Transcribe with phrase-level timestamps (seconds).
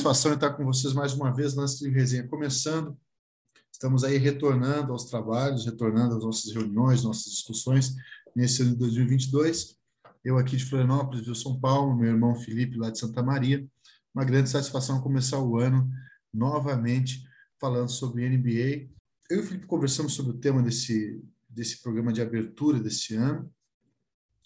[0.00, 2.96] satisfação estar com vocês mais uma vez, Lance de Resenha começando.
[3.70, 7.94] Estamos aí retornando aos trabalhos, retornando às nossas reuniões, nossas discussões
[8.34, 9.76] nesse ano de 2022.
[10.24, 13.62] Eu aqui de Florianópolis, de São Paulo, meu irmão Felipe lá de Santa Maria.
[14.14, 15.90] Uma grande satisfação começar o ano
[16.32, 17.22] novamente
[17.60, 18.88] falando sobre NBA.
[19.28, 23.52] Eu e o Felipe conversamos sobre o tema desse, desse programa de abertura desse ano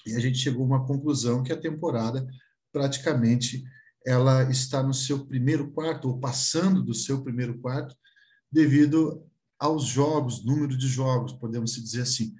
[0.05, 2.27] e a gente chegou a uma conclusão que a temporada
[2.73, 3.63] praticamente
[4.04, 7.96] ela está no seu primeiro quarto, ou passando do seu primeiro quarto,
[8.50, 9.25] devido
[9.58, 12.35] aos jogos, número de jogos, podemos dizer assim.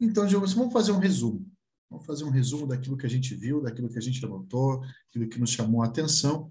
[0.00, 1.46] Então, assim, vamos fazer um resumo.
[1.90, 5.28] Vamos fazer um resumo daquilo que a gente viu, daquilo que a gente anotou, aquilo
[5.28, 6.50] que nos chamou a atenção,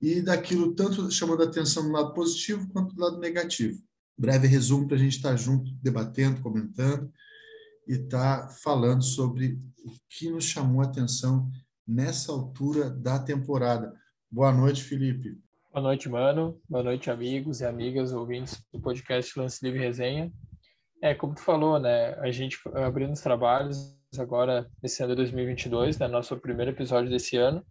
[0.00, 3.82] e daquilo tanto chamando a atenção do lado positivo quanto do lado negativo.
[4.16, 7.12] Breve resumo para a gente estar junto, debatendo, comentando
[7.88, 11.50] e estar falando sobre o que nos chamou a atenção
[11.90, 13.92] nessa altura da temporada.
[14.30, 15.36] Boa noite, Felipe.
[15.72, 16.60] Boa noite, mano.
[16.68, 20.32] Boa noite, amigos e amigas ouvintes do podcast Lance Livre Resenha.
[21.02, 25.98] É, como tu falou, né, a gente abrindo os trabalhos agora nesse ano de 2022,
[25.98, 27.66] né, nosso primeiro episódio desse ano.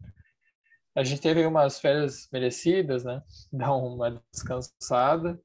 [0.98, 3.22] A gente teve umas férias merecidas, né,
[3.54, 5.40] dar uma descansada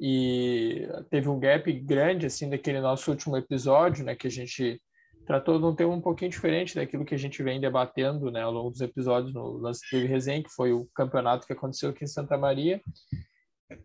[0.00, 4.82] e teve um gap grande assim daquele nosso último episódio, né, que a gente
[5.28, 8.50] tratou de um tema um pouquinho diferente daquilo que a gente vem debatendo né, ao
[8.50, 12.08] longo dos episódios no Lance Livre Resenha, que foi o campeonato que aconteceu aqui em
[12.08, 12.80] Santa Maria.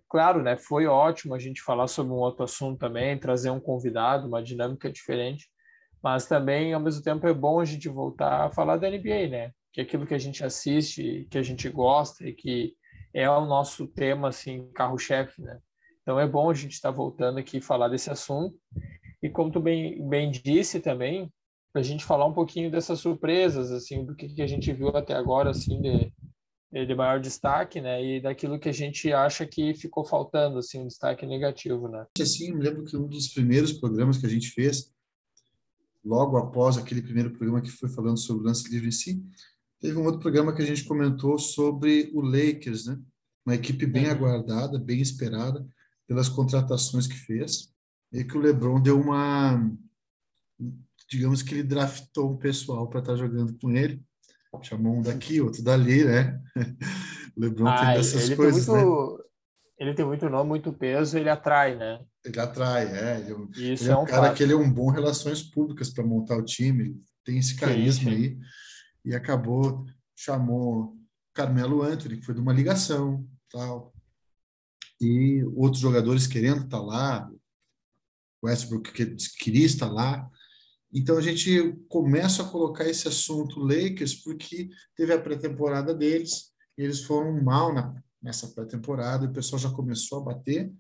[0.10, 4.26] Claro, né, foi ótimo a gente falar sobre um outro assunto também, trazer um convidado,
[4.26, 5.50] uma dinâmica diferente,
[6.02, 9.52] mas também, ao mesmo tempo, é bom a gente voltar a falar da NBA, né?
[9.74, 12.74] Que é aquilo que a gente assiste, que a gente gosta e que
[13.14, 15.60] é o nosso tema, assim, carro-chefe, né?
[16.02, 18.56] Então é bom a gente estar voltando aqui e falar desse assunto
[19.24, 21.32] e como tu bem, bem disse também,
[21.72, 24.90] para a gente falar um pouquinho dessas surpresas, assim, do que, que a gente viu
[24.90, 29.74] até agora, assim, de, de maior destaque, né, e daquilo que a gente acha que
[29.74, 32.06] ficou faltando, assim, um destaque negativo, né.
[32.20, 34.94] Assim, eu lembro que um dos primeiros programas que a gente fez,
[36.04, 39.26] logo após aquele primeiro programa que foi falando sobre o lance livre em si,
[39.80, 43.00] teve um outro programa que a gente comentou sobre o Lakers, né,
[43.46, 44.12] uma equipe bem uhum.
[44.12, 45.66] aguardada, bem esperada
[46.08, 47.73] pelas contratações que fez,
[48.14, 49.60] e que o LeBron deu uma.
[51.10, 54.02] Digamos que ele draftou um pessoal para estar tá jogando com ele.
[54.62, 56.40] Chamou um daqui, outro dali, né?
[57.36, 58.66] o LeBron ah, tem dessas coisas.
[58.68, 59.24] Tem muito, né?
[59.80, 62.00] Ele tem muito nome, muito peso, ele atrai, né?
[62.24, 63.20] Ele atrai, é.
[63.20, 64.38] Ele, Isso ele é, é um cara fato.
[64.38, 66.96] que ele é um bom relações públicas para montar o time,
[67.26, 68.24] tem esse carisma sim, sim.
[68.24, 68.38] aí.
[69.06, 69.86] E acabou,
[70.16, 70.96] chamou
[71.34, 73.92] Carmelo Anthony, que foi de uma ligação, tal.
[75.02, 77.30] E outros jogadores querendo estar tá lá,
[78.44, 80.30] Westbrook que queria estar lá.
[80.94, 86.84] Então a gente começa a colocar esse assunto Lakers porque teve a pré-temporada deles, e
[86.84, 90.72] eles foram mal na, nessa pré-temporada, o pessoal já começou a bater.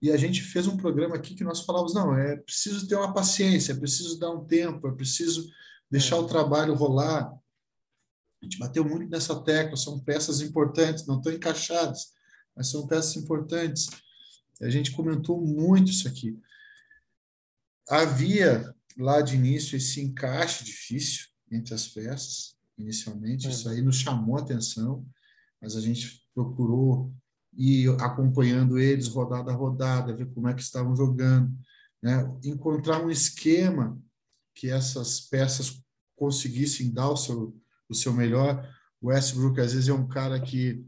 [0.00, 3.12] E a gente fez um programa aqui que nós falávamos: não, é preciso ter uma
[3.12, 5.50] paciência, é preciso dar um tempo, é preciso
[5.90, 6.20] deixar é.
[6.20, 7.32] o trabalho rolar.
[8.40, 12.12] A gente bateu muito nessa tecla, são peças importantes, não estão encaixadas,
[12.54, 13.88] mas são peças importantes.
[14.62, 16.38] A gente comentou muito isso aqui
[17.88, 23.52] havia lá de início esse encaixe difícil entre as peças, inicialmente, uhum.
[23.52, 25.06] isso aí nos chamou a atenção,
[25.60, 27.12] mas a gente procurou
[27.56, 31.52] ir acompanhando eles rodada a rodada, ver como é que estavam jogando,
[32.02, 32.24] né?
[32.44, 33.98] encontrar um esquema
[34.54, 35.82] que essas peças
[36.14, 37.56] conseguissem dar o seu,
[37.88, 38.68] o seu melhor.
[39.00, 40.84] O Westbrook, às vezes, é um cara que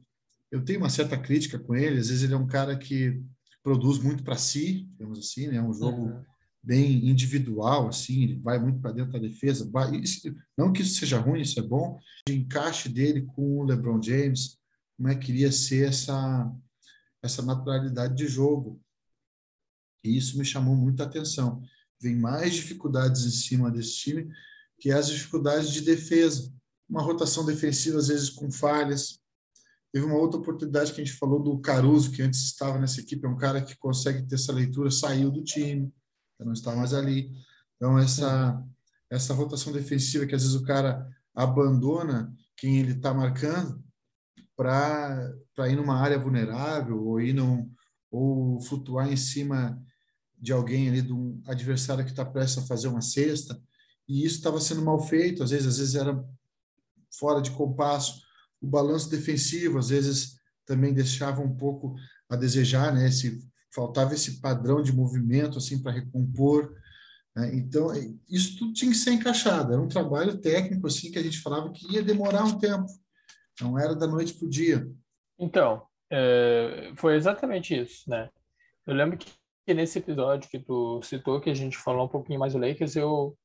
[0.51, 3.21] eu tenho uma certa crítica com ele, às vezes ele é um cara que
[3.63, 5.63] produz muito para si, digamos assim, né?
[5.63, 6.25] um jogo uhum
[6.63, 9.69] bem individual, assim, ele vai muito para dentro da defesa.
[9.71, 11.99] Vai, isso, não que isso seja ruim, isso é bom.
[12.29, 14.59] O encaixe dele com o LeBron James,
[14.97, 16.53] como é que iria ser essa,
[17.23, 18.81] essa naturalidade de jogo.
[20.05, 21.63] E isso me chamou muita atenção.
[22.01, 24.31] Vem mais dificuldades em cima desse time
[24.79, 26.53] que as dificuldades de defesa.
[26.89, 29.21] Uma rotação defensiva, às vezes, com falhas.
[29.93, 33.27] Teve uma outra oportunidade que a gente falou do Caruso, que antes estava nessa equipe,
[33.27, 35.93] é um cara que consegue ter essa leitura, saiu do time
[36.45, 37.33] não está mais ali.
[37.77, 38.63] Então, essa,
[39.09, 43.83] essa rotação defensiva que às vezes o cara abandona quem ele está marcando
[44.57, 45.33] para
[45.69, 47.71] ir numa área vulnerável ou ir num,
[48.11, 49.81] ou flutuar em cima
[50.39, 53.61] de alguém ali, de um adversário que está prestes a fazer uma cesta,
[54.09, 56.23] e isso estava sendo mal feito, às vezes, às vezes era
[57.19, 58.23] fora de compasso,
[58.61, 61.95] o balanço defensivo, às vezes também deixava um pouco
[62.29, 66.75] a desejar, né, esse faltava esse padrão de movimento assim para recompor.
[67.35, 67.55] Né?
[67.55, 69.73] Então, é, isso tudo tinha que ser encaixado.
[69.73, 72.87] Era um trabalho técnico assim que a gente falava que ia demorar um tempo.
[73.61, 74.89] Não era da noite para o dia.
[75.39, 78.29] Então, é, foi exatamente isso, né?
[78.87, 79.31] Eu lembro que,
[79.67, 82.97] que, nesse episódio que tu citou, que a gente falou um pouquinho mais do Lakers,
[82.97, 83.37] eu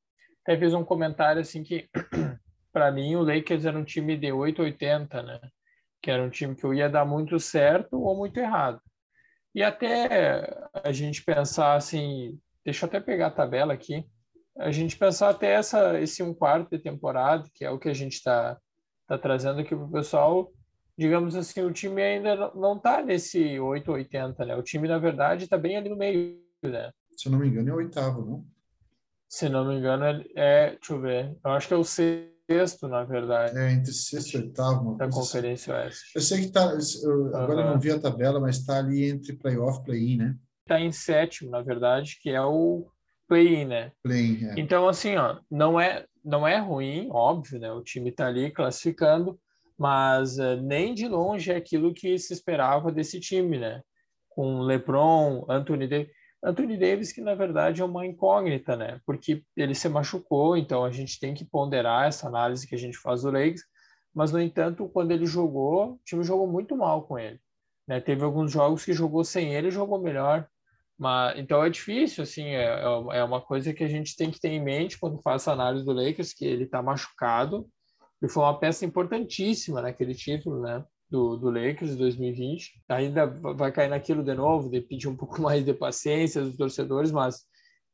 [0.44, 1.90] até fiz um comentário assim que,
[2.74, 5.40] para mim, o Lakers era um time de 880, né?
[6.02, 8.82] Que era um time que eu ia dar muito certo ou muito errado.
[9.56, 14.06] E até a gente pensar assim, deixa eu até pegar a tabela aqui,
[14.58, 17.94] a gente pensar até essa, esse um quarto de temporada, que é o que a
[17.94, 18.60] gente está
[19.08, 20.52] tá trazendo aqui para o pessoal,
[20.98, 24.58] digamos assim, o time ainda não está nesse 880, né?
[24.58, 26.92] O time, na verdade, está bem ali no meio, né?
[27.16, 28.46] Se eu não me engano, é o oitavo, não?
[29.30, 30.04] Se não me engano,
[30.36, 32.35] é, deixa eu ver, eu acho que é o sexto,
[32.84, 33.58] na verdade.
[33.58, 34.96] É, entre sexto e oitavo.
[34.98, 35.20] Da assim.
[35.20, 35.86] Conferência assim.
[35.86, 36.12] Oeste.
[36.16, 37.60] Eu sei que está, agora uhum.
[37.60, 40.36] eu não vi a tabela, mas está ali entre playoff e play-in, né?
[40.62, 42.88] Está em sétimo, na verdade, que é o
[43.28, 43.92] play-in, né?
[44.04, 44.54] Play-in, é.
[44.58, 47.72] Então, assim, ó, não é, não é ruim, óbvio, né?
[47.72, 49.40] O time está ali classificando,
[49.78, 53.82] mas uh, nem de longe é aquilo que se esperava desse time, né?
[54.30, 56.15] Com LeBron, Anthony Davis.
[56.44, 59.00] Anthony Davis, que na verdade é uma incógnita, né?
[59.06, 62.98] Porque ele se machucou, então a gente tem que ponderar essa análise que a gente
[62.98, 63.64] faz do Lakers.
[64.14, 67.40] Mas, no entanto, quando ele jogou, o time jogou muito mal com ele.
[67.88, 68.00] Né?
[68.00, 70.48] Teve alguns jogos que jogou sem ele e jogou melhor.
[70.98, 74.40] Mas, então é difícil, assim, é, é, é uma coisa que a gente tem que
[74.40, 77.68] ter em mente quando faz essa análise do Lakers, que ele está machucado,
[78.22, 80.84] e foi uma peça importantíssima naquele título, né,
[81.16, 82.74] do, do Lakers de 2020.
[82.90, 87.12] Ainda vai cair naquilo de novo, de pedir um pouco mais de paciência dos torcedores,
[87.12, 87.46] mas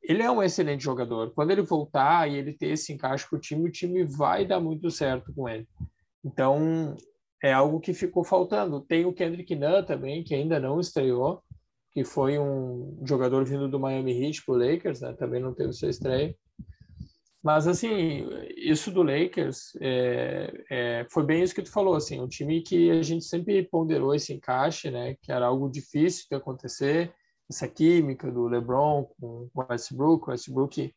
[0.02, 1.32] ele é um excelente jogador.
[1.36, 4.60] Quando ele voltar e ele ter esse encaixe com o time, o time vai dar
[4.60, 5.68] muito certo com ele.
[6.26, 6.96] Então,
[7.44, 8.82] é algo que ficou faltando.
[8.82, 11.44] Tem o Kendrick Nunn também, que ainda não estreou,
[11.92, 15.14] que foi um jogador vindo do Miami Heat para o Lakers, né?
[15.14, 16.36] também não teve sua estreia.
[17.44, 22.28] Mas, assim, isso do Lakers é, é, foi bem isso que tu falou, assim, um
[22.28, 27.14] time que a gente sempre ponderou esse encaixe, né, que era algo difícil de acontecer,
[27.50, 30.94] essa química do LeBron com o Westbrook, Westbrook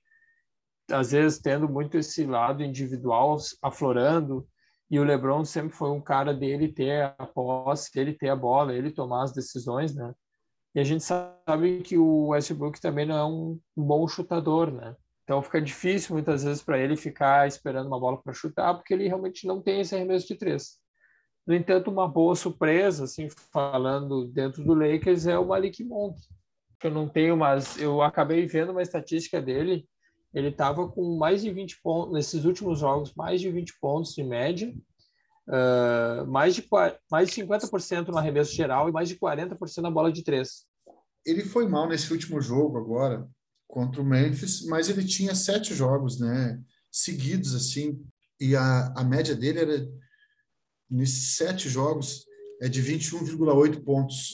[0.90, 4.46] às vezes tendo muito esse lado individual aflorando,
[4.90, 8.74] e o LeBron sempre foi um cara dele ter a posse, ele ter a bola,
[8.74, 10.14] ele tomar as decisões, né,
[10.74, 14.96] e a gente sabe que o Westbrook também não é um, bom chutador, né?
[15.24, 19.08] Então fica difícil muitas vezes para ele ficar esperando uma bola para chutar, porque ele
[19.08, 20.78] realmente não tem esse arremesso de três.
[21.46, 26.18] No entanto, uma boa surpresa, assim, falando dentro do Lakers, é o Malik Monk.
[26.82, 29.86] Eu não tenho, mas eu acabei vendo uma estatística dele.
[30.34, 34.22] Ele estava com mais de 20 pontos, nesses últimos jogos, mais de 20 pontos de
[34.22, 34.74] média,
[35.48, 36.66] uh, mais, de,
[37.10, 40.66] mais de 50% no arremesso geral e mais de 40% na bola de três.
[41.24, 43.26] Ele foi mal nesse último jogo agora
[43.74, 46.62] contra o Memphis, mas ele tinha sete jogos, né,
[46.92, 48.00] seguidos assim,
[48.40, 49.88] e a, a média dele era
[50.88, 52.24] nesses sete jogos
[52.60, 54.32] é de 21,8 pontos.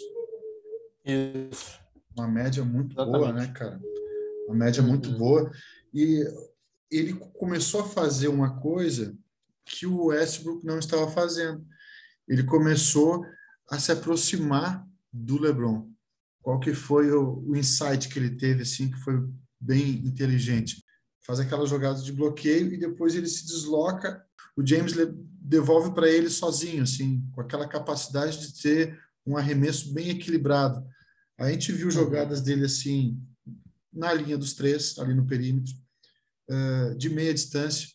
[1.06, 1.80] Isso.
[2.14, 3.18] Uma média muito Exatamente.
[3.18, 3.80] boa, né, cara?
[4.46, 5.18] Uma média muito uhum.
[5.18, 5.50] boa.
[5.94, 6.22] E
[6.90, 9.16] ele começou a fazer uma coisa
[9.64, 11.64] que o Westbrook não estava fazendo.
[12.28, 13.24] Ele começou
[13.70, 15.89] a se aproximar do LeBron.
[16.42, 19.14] Qual que foi o, o insight que ele teve assim que foi
[19.60, 20.82] bem inteligente?
[21.26, 24.24] Faz aquelas jogadas de bloqueio e depois ele se desloca.
[24.56, 24.94] O James
[25.40, 30.84] devolve para ele sozinho, assim, com aquela capacidade de ter um arremesso bem equilibrado.
[31.38, 33.20] A gente viu jogadas dele assim
[33.92, 35.72] na linha dos três, ali no perímetro,
[36.48, 37.88] eh, de meia distância,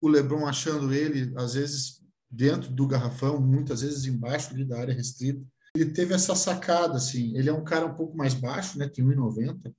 [0.00, 2.00] o LeBron achando ele, às vezes,
[2.30, 5.44] dentro do garrafão, muitas vezes embaixo ali da área restrita.
[5.74, 9.04] Ele teve essa sacada, assim, ele é um cara um pouco mais baixo, né, tem
[9.04, 9.72] 1,90.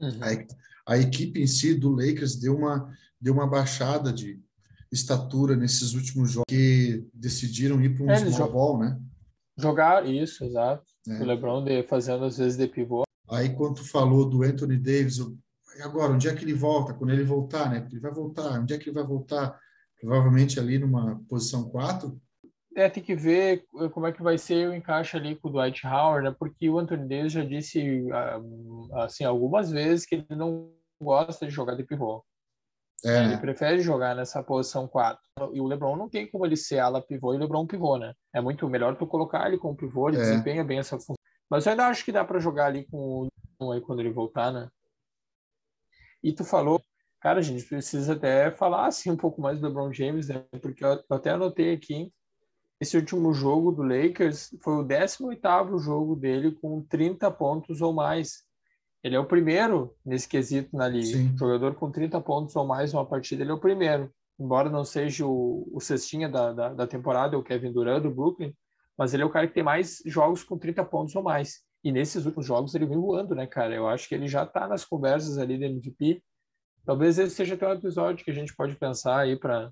[0.00, 0.10] Uhum.
[0.86, 4.40] A, a equipe em si do Lakers deu uma, deu uma baixada de
[4.92, 9.00] estatura nesses últimos jogos que decidiram ir para um é, small ball, né?
[9.56, 10.84] Jogar isso, exato.
[11.08, 11.20] É.
[11.20, 13.04] O LeBron de, fazendo às vezes de pivô.
[13.30, 16.92] Aí quando falou do Anthony Davis, e agora, onde é que ele volta?
[16.92, 17.86] Quando ele voltar, né?
[17.90, 18.60] Ele vai voltar.
[18.60, 19.58] Onde é que ele vai voltar?
[20.00, 22.20] Provavelmente ali numa posição 4?
[22.76, 25.86] É, tem que ver como é que vai ser o encaixe ali com o Dwight
[25.86, 26.36] Howard, né?
[26.38, 30.70] Porque o Anthony Davis já disse, ah, assim, algumas vezes que ele não
[31.00, 32.24] gosta de jogar de pivô.
[33.04, 33.24] É.
[33.24, 35.20] Ele prefere jogar nessa posição 4.
[35.52, 38.12] E o LeBron não tem como ele ser ala pivô e o LeBron pivô, né?
[38.34, 40.20] É muito melhor tu colocar ele como pivô, ele é.
[40.20, 41.14] desempenha bem essa função.
[41.48, 43.28] Mas eu ainda acho que dá para jogar ali com
[43.60, 44.68] o aí quando ele voltar, né?
[46.22, 46.82] E tu falou,
[47.20, 50.44] cara, a gente precisa até falar assim um pouco mais do LeBron James, né?
[50.60, 52.12] Porque eu até anotei aqui,
[52.80, 58.44] esse último jogo do Lakers foi o 18º jogo dele com 30 pontos ou mais.
[59.02, 61.18] Ele é o primeiro nesse quesito na liga.
[61.18, 61.36] Sim.
[61.36, 64.12] Jogador com 30 pontos ou mais numa partida, ele é o primeiro.
[64.38, 68.54] Embora não seja o, o cestinha da, da, da temporada, o Kevin Durant do Brooklyn,
[68.96, 71.62] mas ele é o cara que tem mais jogos com 30 pontos ou mais.
[71.82, 73.74] E nesses últimos jogos ele vem voando, né, cara?
[73.74, 76.22] Eu acho que ele já tá nas conversas ali do MVP.
[76.88, 79.70] Talvez esse seja até um episódio que a gente pode pensar aí para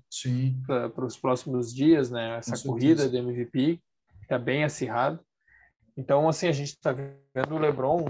[0.97, 2.37] os próximos dias, né?
[2.37, 3.81] Essa corrida do MVP,
[4.21, 5.19] que tá bem acirrado.
[5.97, 8.05] Então, assim, a gente está vendo o LeBron,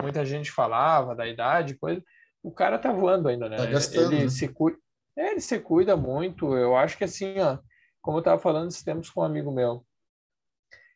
[0.00, 2.00] muita gente falava da idade, coisa.
[2.40, 3.56] O cara tá voando ainda, né?
[3.56, 4.30] Tá gastando, ele né?
[4.30, 4.78] se cuida,
[5.16, 6.56] é, ele se cuida muito.
[6.56, 7.58] Eu acho que assim, ó,
[8.00, 9.84] como eu tava falando esses tempos com um amigo meu,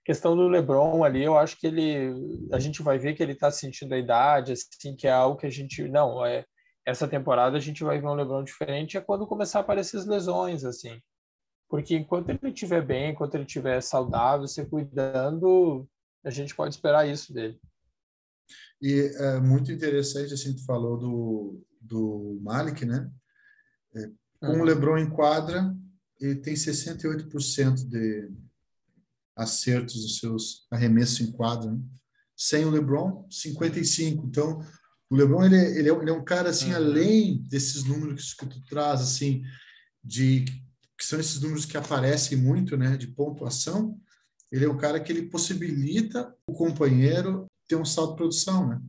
[0.04, 2.14] questão do LeBron ali, eu acho que ele,
[2.52, 5.46] a gente vai ver que ele tá sentindo a idade, assim, que é algo que
[5.46, 6.44] a gente, não, é
[6.84, 10.06] essa temporada a gente vai ver um LeBron diferente é quando começar a aparecer as
[10.06, 11.00] lesões, assim.
[11.68, 15.88] Porque enquanto ele estiver bem, enquanto ele estiver saudável, se cuidando,
[16.24, 17.58] a gente pode esperar isso dele.
[18.80, 23.10] E é muito interessante, assim, tu falou do, do Malik, né?
[23.94, 24.10] É,
[24.40, 24.60] com uhum.
[24.60, 25.74] o LeBron em quadra,
[26.20, 28.30] ele tem 68% de
[29.36, 31.70] acertos dos seus arremessos em quadra.
[31.70, 31.80] Né?
[32.36, 34.24] Sem o LeBron, 55%.
[34.24, 34.60] Então,
[35.12, 36.76] o LeBron, ele, ele, é, ele é um cara, assim, uhum.
[36.76, 39.42] além desses números que tu traz, assim,
[40.02, 40.46] de
[40.96, 44.00] que são esses números que aparecem muito, né, de pontuação,
[44.50, 48.80] ele é um cara que ele possibilita o companheiro ter um salto de produção, né?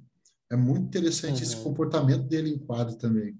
[0.49, 1.43] É muito interessante uhum.
[1.43, 3.37] esse comportamento dele em quadro também.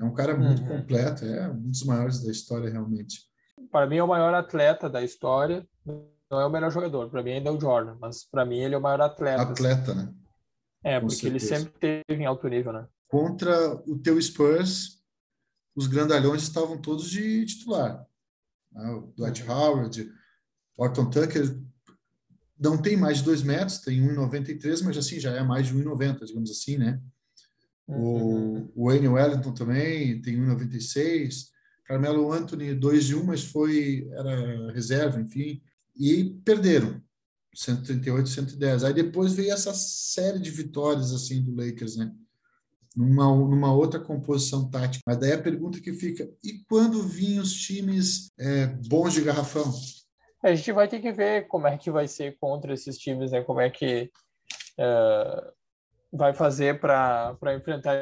[0.00, 0.68] É um cara muito uhum.
[0.68, 3.26] completo, é um dos maiores da história realmente.
[3.70, 7.10] Para mim é o maior atleta da história, não é o melhor jogador.
[7.10, 9.42] Para mim ainda é o Jordan, mas para mim ele é o maior atleta.
[9.42, 10.00] Atleta, assim.
[10.00, 10.14] né?
[10.84, 11.54] É, Com porque certeza.
[11.54, 12.86] ele sempre teve em alto nível, né?
[13.08, 15.02] Contra o teu Spurs,
[15.74, 18.06] os grandalhões estavam todos de titular.
[18.72, 18.90] Né?
[18.90, 19.50] O Dwight uhum.
[19.50, 20.12] Howard,
[20.76, 21.58] Orton Tucker
[22.58, 26.24] não tem mais de dois metros, tem 1,93, mas assim, já é mais de 1,90,
[26.24, 27.00] digamos assim, né?
[27.88, 28.70] Uhum.
[28.74, 31.50] O, o Wayne Wellington também tem 1,96.
[31.84, 35.60] Carmelo Anthony, 2 de 1, mas foi, era reserva, enfim.
[35.96, 37.01] E perderam,
[37.54, 38.84] 138, 110.
[38.84, 42.12] Aí depois veio essa série de vitórias, assim, do Lakers, né?
[42.96, 45.02] Numa, numa outra composição tática.
[45.06, 49.72] Mas daí a pergunta que fica, e quando vinham os times é, bons de garrafão?
[50.42, 53.42] A gente vai ter que ver como é que vai ser contra esses times, né?
[53.42, 54.10] Como é que
[54.78, 55.52] uh,
[56.12, 57.94] vai fazer para enfrentar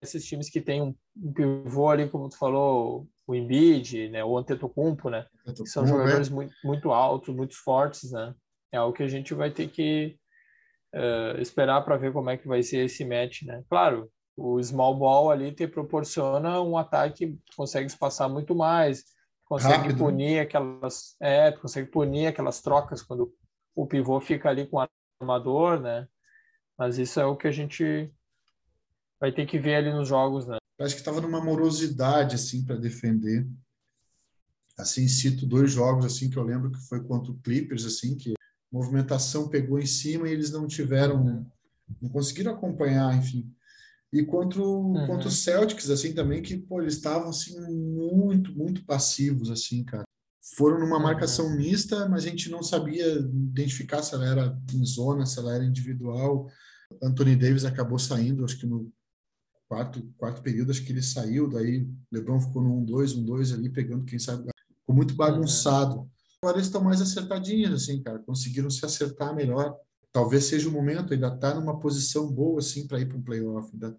[0.00, 4.22] esses times que tem um, um, pivô ali, como tu falou, o Embiid, né?
[4.22, 5.26] O Antetokounmpo, né?
[5.56, 8.34] Que são jogadores muito, muito altos, muito fortes, né?
[8.72, 10.18] É algo que a gente vai ter que
[10.94, 13.62] uh, esperar para ver como é que vai ser esse match, né?
[13.68, 19.04] Claro, o small ball ali te proporciona um ataque que consegue espaçar muito mais,
[19.44, 19.92] consegue Rápido.
[19.92, 19.98] Né?
[19.98, 23.34] punir aquelas, é, consegue punir aquelas trocas quando
[23.74, 24.88] o pivô fica ali com o
[25.20, 26.06] armador, né?
[26.76, 28.12] Mas isso é o que a gente
[29.20, 30.58] vai ter que ver ali nos jogos, né?
[30.80, 33.48] Acho que estava numa morosidade assim para defender.
[34.78, 38.34] Assim, cito dois jogos assim que eu lembro que foi contra o Clippers assim, que
[38.70, 41.46] movimentação pegou em cima e eles não tiveram
[42.00, 43.50] não conseguiram acompanhar, enfim.
[44.12, 45.06] E contra o, uhum.
[45.06, 50.04] contra o Celtics, assim, também, que, pô, eles estavam, assim, muito, muito passivos, assim, cara.
[50.56, 51.02] Foram numa uhum.
[51.02, 55.54] marcação mista, mas a gente não sabia identificar se ela era em zona, se ela
[55.54, 56.50] era individual.
[57.02, 58.90] Anthony Davis acabou saindo, acho que no
[59.68, 64.06] quarto, quarto período, acho que ele saiu, daí LeBron ficou no 1-2, 1-2 ali, pegando,
[64.06, 64.48] quem sabe,
[64.80, 65.16] ficou muito uhum.
[65.18, 65.98] bagunçado.
[65.98, 66.08] Uhum.
[66.44, 69.76] Eles estão mais acertadinhos, assim, cara, conseguiram se acertar melhor
[70.12, 73.70] talvez seja o momento, ainda está numa posição boa assim para ir para um playoff.
[73.72, 73.98] Ainda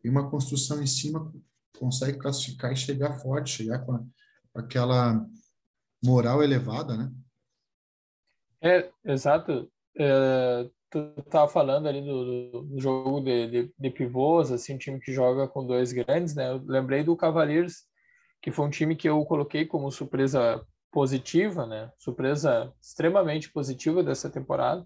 [0.00, 1.32] tem uma construção em cima,
[1.78, 4.04] consegue classificar e chegar forte, chegar com, a,
[4.54, 5.26] aquela
[6.04, 7.12] moral elevada, né?
[8.62, 9.70] É, exato.
[9.98, 15.00] É, tu estava falando ali do, do jogo de, de, de, pivôs, assim, um time
[15.00, 16.50] que joga com dois grandes, né?
[16.50, 17.84] Eu lembrei do Cavaliers,
[18.42, 20.64] que foi um time que eu coloquei como surpresa
[20.96, 21.92] positiva, né?
[21.98, 24.82] Surpresa extremamente positiva dessa temporada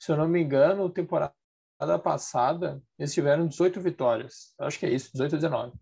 [0.00, 1.34] se eu não me engano, temporada
[2.02, 4.54] passada, eles tiveram 18 vitórias.
[4.58, 5.72] Acho que é isso, 18 ou 19.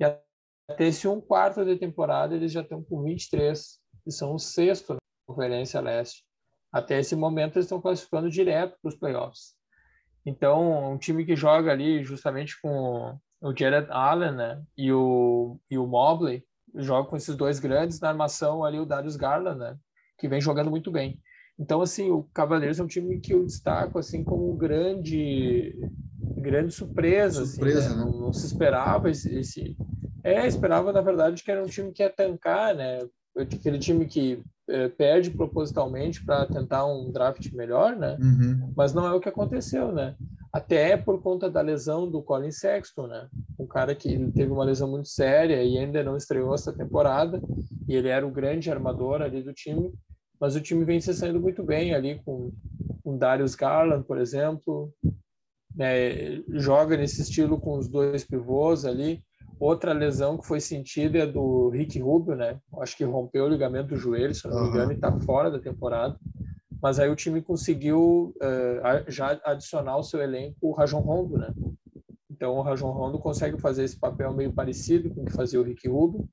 [0.00, 4.38] E até esse um quarto de temporada, eles já estão com 23, e são o
[4.38, 6.24] sexto na Conferência Leste.
[6.72, 9.54] Até esse momento, eles estão classificando direto para os playoffs.
[10.26, 15.78] Então, um time que joga ali justamente com o Jared Allen né, e, o, e
[15.78, 16.44] o Mobley,
[16.74, 19.76] joga com esses dois grandes na armação ali, o Darius Garland, né,
[20.18, 21.20] que vem jogando muito bem.
[21.58, 25.74] Então, assim, o Cavaleiros é um time que eu destaco, assim, como grande,
[26.36, 28.04] grande surpresa, surpresa assim, né?
[28.04, 29.76] Não, não, se esperava esse, esse...
[30.22, 33.00] É, esperava, na verdade, que era um time que ia tancar, né?
[33.36, 38.16] Aquele time que é, perde propositalmente para tentar um draft melhor, né?
[38.20, 38.72] Uhum.
[38.76, 40.14] Mas não é o que aconteceu, né?
[40.52, 43.28] Até por conta da lesão do Colin Sexton, né?
[43.68, 47.40] Cara que teve uma lesão muito séria e ainda não estreou essa temporada,
[47.86, 49.92] e ele era o grande armador ali do time,
[50.40, 52.52] mas o time vem se saindo muito bem ali com,
[53.02, 54.92] com Darius Garland, por exemplo,
[55.74, 59.22] né, joga nesse estilo com os dois pivôs ali.
[59.60, 62.60] Outra lesão que foi sentida é do Rick Rubio, né?
[62.80, 64.92] Acho que rompeu o ligamento do joelho, se não me engano, uhum.
[64.92, 66.16] e está fora da temporada.
[66.80, 71.52] Mas aí o time conseguiu uh, já adicionar ao seu elenco o Rajon Rondo, né?
[72.38, 75.64] Então o Rajon Rondo consegue fazer esse papel meio parecido com o que fazia o
[75.64, 76.28] Rick Rubio.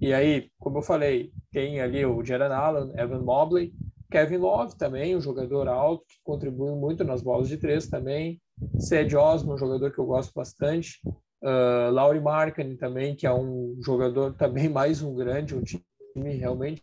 [0.00, 3.72] E aí, como eu falei, tem ali o Jaron Allen, Evan Mobley,
[4.08, 8.40] Kevin Love também, um jogador alto que contribui muito nas bolas de três também.
[8.78, 11.00] Ced Osmo, um jogador que eu gosto bastante.
[11.42, 15.82] Uh, Laurie Markkinen também, que é um jogador também mais um grande, um time
[16.14, 16.80] realmente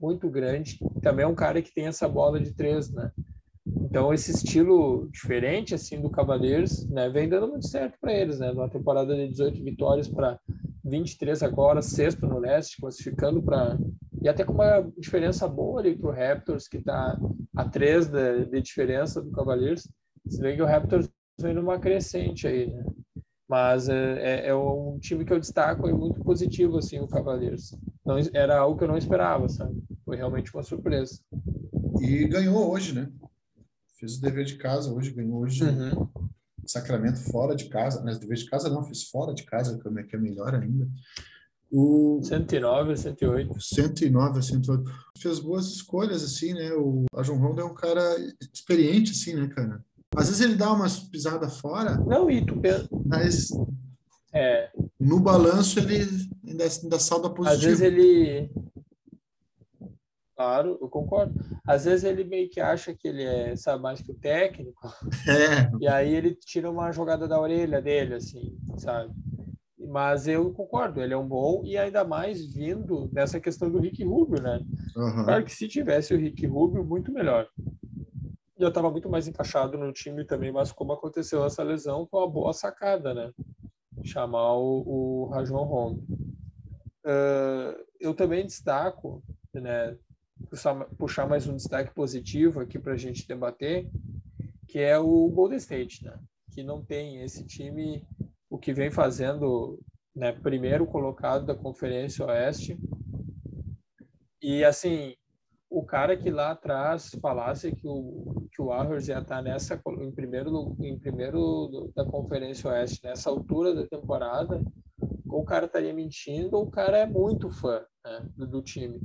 [0.00, 0.78] muito grande.
[1.02, 3.10] Também é um cara que tem essa bola de três, né?
[3.66, 8.52] Então esse estilo diferente assim do Cavaleiros, né, vem dando muito certo para eles, né?
[8.52, 10.38] Numa temporada de 18 vitórias para
[10.84, 13.78] 23 agora, sexto no leste, classificando para
[14.24, 17.18] e até com uma diferença boa ali para o Raptors, que está
[17.54, 19.86] a três de, de diferença do Cavaleiros.
[20.26, 22.84] Se bem que o Raptors vem numa crescente aí, né?
[23.46, 27.76] Mas é, é, é, um time que eu destaco e muito positivo, assim, o Cavaleiros.
[28.04, 29.74] Não, era algo que eu não esperava, sabe?
[30.06, 31.20] Foi realmente uma surpresa.
[32.00, 33.10] E ganhou hoje, né?
[34.04, 35.64] Fez o dever de casa hoje, ganhou hoje.
[35.64, 36.06] Uhum.
[36.66, 40.18] Sacramento fora de casa, mas dever de casa não, fez fora de casa, que é
[40.18, 40.86] melhor ainda.
[41.72, 43.60] O 109 a 108.
[43.60, 44.92] 109 a 108.
[45.18, 46.70] Fez boas escolhas, assim, né?
[46.74, 48.02] O João Rondo é um cara
[48.52, 49.82] experiente, assim, né, cara?
[50.14, 51.96] Às vezes ele dá umas pisadas fora.
[51.96, 52.86] Não, e tu pensa.
[53.06, 53.48] Mas
[54.34, 54.70] é.
[55.00, 57.54] no balanço ele ainda, ainda salda positivo.
[57.54, 58.50] Às vezes ele.
[60.36, 61.32] Claro, eu concordo.
[61.66, 64.80] Às vezes ele meio que acha que ele é, sabe mais que o técnico.
[65.28, 65.70] É.
[65.80, 69.12] E aí ele tira uma jogada da orelha dele, assim, sabe?
[69.78, 74.04] Mas eu concordo, ele é um bom e ainda mais vindo dessa questão do Rick
[74.04, 74.60] Rubio, né?
[74.96, 75.24] Uhum.
[75.24, 77.48] Claro que se tivesse o Rick Rubio, muito melhor
[78.58, 82.30] já estava muito mais encaixado no time também, mas como aconteceu essa lesão, foi uma
[82.30, 83.32] boa sacada, né?
[84.04, 86.02] Chamar o, o Rajon Rondo.
[87.04, 89.96] Uh, eu também destaco, né?
[90.96, 93.90] Puxar, mais um destaque positivo aqui para a gente debater,
[94.68, 96.16] que é o Golden State, né?
[96.52, 98.06] Que não tem esse time,
[98.48, 99.80] o que vem fazendo,
[100.14, 100.32] né?
[100.32, 102.78] Primeiro colocado da Conferência Oeste.
[104.40, 105.14] E assim,
[105.68, 110.12] o cara que lá atrás falasse que o, que o Warriors ia estar nessa em
[110.12, 114.62] primeiro em primeiro da Conferência Oeste nessa altura da temporada,
[115.28, 119.00] ou o cara estaria mentindo, ou o cara é muito fã né, do, do, time,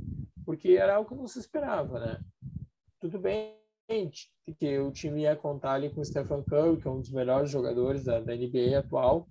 [0.50, 2.20] porque era algo que não se esperava, né?
[2.98, 3.54] Tudo bem
[4.58, 7.52] que o time ia contar ali com o Stephen Curry, que é um dos melhores
[7.52, 9.28] jogadores da, da NBA atual,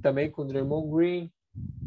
[0.00, 1.32] também com o Draymond Green,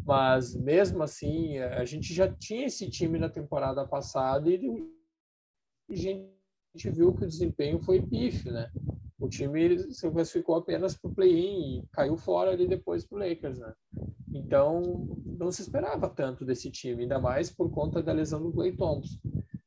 [0.04, 4.86] mas mesmo assim, a gente já tinha esse time na temporada passada e
[5.90, 8.70] a gente viu que o desempenho foi pífio, né?
[9.18, 13.58] O time se classificou apenas para o play-in e caiu fora ali depois para Lakers,
[13.58, 13.72] né?
[14.30, 18.72] Então, não se esperava tanto desse time, ainda mais por conta da lesão do Clay
[18.72, 19.18] Thompson.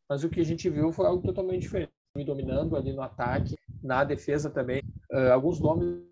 [0.09, 1.91] Mas o que a gente viu foi algo totalmente diferente,
[2.25, 4.81] dominando ali no ataque, na defesa também.
[5.11, 6.07] Uh, alguns nomes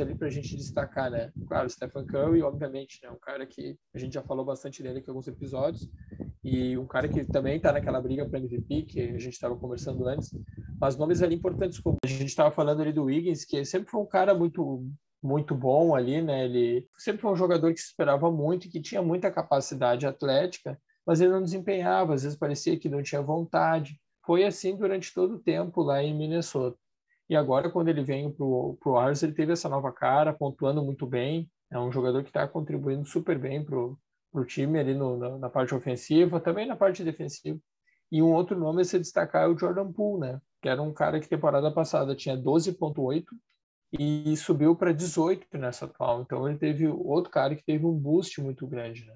[0.00, 1.30] ali para a gente destacar, né?
[1.46, 3.10] Claro, Stephen Curry, obviamente, né?
[3.10, 5.88] Um cara que a gente já falou bastante dele aqui em alguns episódios
[6.42, 10.06] e um cara que também está naquela briga para MVP que a gente estava conversando
[10.06, 10.30] antes.
[10.80, 14.00] Mas nomes ali importantes, como a gente estava falando ali do Wiggins, que sempre foi
[14.00, 14.86] um cara muito
[15.24, 16.44] muito bom ali, né?
[16.44, 20.78] Ele sempre foi um jogador que se esperava muito e que tinha muita capacidade atlética,
[21.06, 23.98] mas ele não desempenhava, às vezes parecia que não tinha vontade.
[24.24, 26.78] Foi assim durante todo o tempo lá em Minnesota.
[27.28, 31.06] E agora, quando ele vem para o Warriors, ele teve essa nova cara, pontuando muito
[31.06, 31.50] bem.
[31.70, 35.48] É um jogador que está contribuindo super bem para o time ali no, na, na,
[35.48, 37.58] parte ofensiva, também na parte defensiva.
[38.12, 40.40] E um outro nome a se destacar é o Jordan Poole, né?
[40.60, 43.24] Que era um cara que temporada passada tinha 12,8
[43.98, 46.22] e subiu para 18 nessa atual.
[46.22, 49.14] Então ele teve outro cara que teve um boost muito grande, né?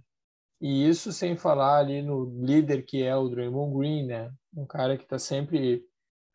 [0.60, 4.30] E isso sem falar ali no líder que é o Draymond Green, né?
[4.56, 5.84] Um cara que está sempre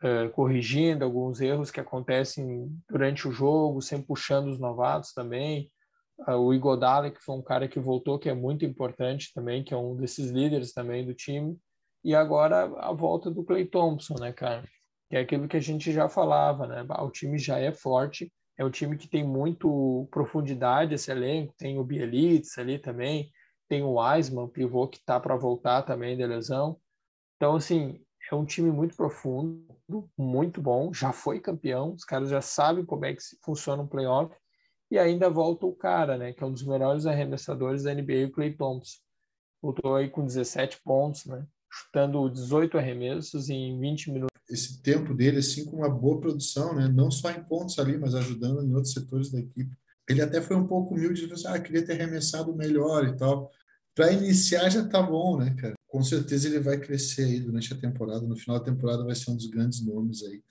[0.02, 5.70] uh, corrigindo alguns erros que acontecem durante o jogo, sempre puxando os novatos também.
[6.28, 9.74] Uh, o Igodala, que foi um cara que voltou, que é muito importante também, que
[9.74, 11.58] é um desses líderes também do time.
[12.04, 14.64] E agora a volta do Clay Thompson, né, cara?
[15.10, 16.86] Que é aquilo que a gente já falava, né?
[17.00, 21.78] O time já é forte, é um time que tem muito profundidade esse elenco, tem
[21.80, 23.32] o Bielitz ali também,
[23.68, 26.80] tem o Wiseman, pivô que tá para voltar também de lesão.
[27.36, 28.00] Então, assim,
[28.32, 29.66] é um time muito profundo,
[30.18, 34.36] muito bom, já foi campeão, os caras já sabem como é que funciona um playoff,
[34.90, 38.32] e ainda volta o cara, né, que é um dos melhores arremessadores da NBA, o
[38.32, 39.00] Clay Thompson.
[39.62, 41.48] Voltou aí com 17 pontos, né?
[41.74, 44.33] chutando 18 arremessos em 20 minutos.
[44.54, 46.88] Esse tempo dele, assim, com uma boa produção, né?
[46.88, 49.76] Não só em pontos ali, mas ajudando em outros setores da equipe.
[50.08, 53.50] Ele até foi um pouco humilde, disse, ah, queria ter arremessado melhor e tal.
[53.96, 55.74] Para iniciar já tá bom, né, cara?
[55.88, 58.22] Com certeza ele vai crescer aí durante a temporada.
[58.22, 60.44] No final da temporada vai ser um dos grandes nomes aí.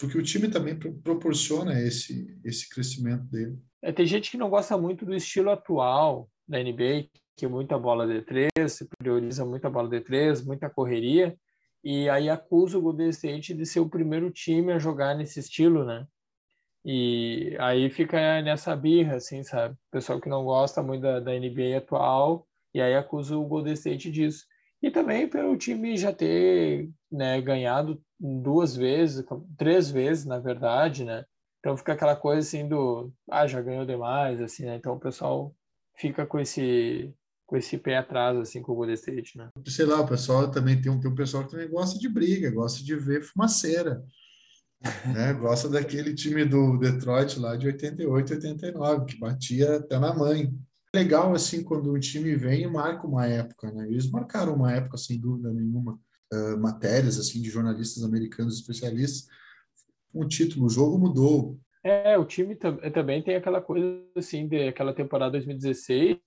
[0.00, 3.56] Porque o time também proporciona esse, esse crescimento dele.
[3.80, 7.78] É, tem gente que não gosta muito do estilo atual da NBA, que é muita
[7.78, 11.36] bola de três, se prioriza muita bola de três, muita correria,
[11.84, 15.84] e aí acusa o Golden State de ser o primeiro time a jogar nesse estilo,
[15.84, 16.06] né?
[16.84, 19.76] E aí fica nessa birra, assim, sabe?
[19.90, 24.10] Pessoal que não gosta muito da, da NBA atual, e aí acusa o Golden State
[24.10, 24.44] disso.
[24.82, 29.24] E também pelo time já ter né, ganhado duas vezes,
[29.56, 31.24] três vezes, na verdade, né?
[31.58, 34.76] Então fica aquela coisa assim do, ah, já ganhou demais, assim, né?
[34.76, 35.54] Então o pessoal
[35.96, 37.14] fica com esse
[37.54, 39.48] com esse pé atrás, assim, com o Golden State, né?
[39.68, 42.50] Sei lá, o pessoal também tem um, tem um pessoal que também gosta de briga,
[42.50, 44.04] gosta de ver fumaceira,
[45.14, 45.32] né?
[45.40, 50.52] Gosta daquele time do Detroit lá de 88, 89, que batia até na mãe.
[50.92, 53.86] Legal, assim, quando um time vem e marca uma época, né?
[53.86, 55.98] Eles marcaram uma época, sem dúvida nenhuma,
[56.32, 59.28] uh, matérias, assim, de jornalistas americanos especialistas,
[60.12, 61.56] um título, o jogo mudou.
[61.84, 62.56] É, o time
[62.92, 66.18] também tem aquela coisa assim, de aquela temporada 2016,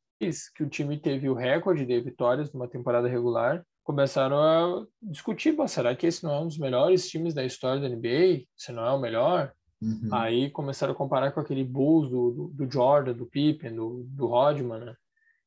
[0.54, 5.96] que o time teve o recorde de vitórias numa temporada regular, começaram a discutir, será
[5.96, 8.46] que esse não é um dos melhores times da história da NBA?
[8.56, 9.54] Se não é o melhor?
[9.82, 10.10] Uhum.
[10.12, 14.28] Aí começaram a comparar com aquele Bulls do, do, do Jordan, do Pippen, do, do
[14.28, 14.96] Rodman, né?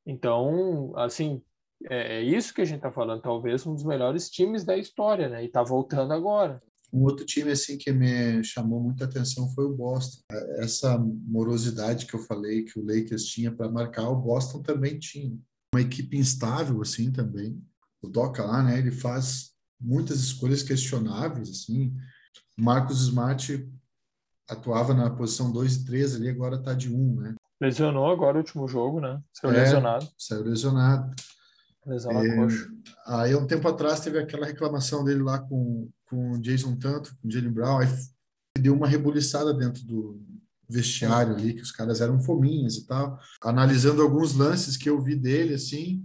[0.07, 1.43] Então, assim,
[1.89, 5.29] é, é isso que a gente está falando, talvez um dos melhores times da história,
[5.29, 5.43] né?
[5.43, 6.63] E está voltando agora.
[6.93, 10.23] Um outro time assim que me chamou muita atenção foi o Boston.
[10.59, 15.37] Essa morosidade que eu falei que o Lakers tinha para marcar, o Boston também tinha.
[15.75, 17.63] Uma equipe instável assim também.
[18.03, 21.95] O Doca lá, né, ele faz muitas escolhas questionáveis assim.
[22.57, 23.69] Marcos Smart
[24.49, 27.35] atuava na posição 2 e 3 ali, agora está de 1, um, né?
[27.61, 29.21] Lesionou agora o último jogo, né?
[29.33, 30.09] Saiu é, lesionado.
[30.19, 31.15] Saiu lesionado.
[31.91, 32.69] Lesão na é, coxa.
[33.07, 37.29] Aí, um tempo atrás, teve aquela reclamação dele lá com, com o Jason Tanto, com
[37.29, 37.89] o Jalen Brown, aí
[38.59, 40.21] deu uma rebuliçada dentro do
[40.69, 43.19] vestiário ali, que os caras eram fominhas e tal.
[43.43, 46.03] Analisando alguns lances que eu vi dele, assim,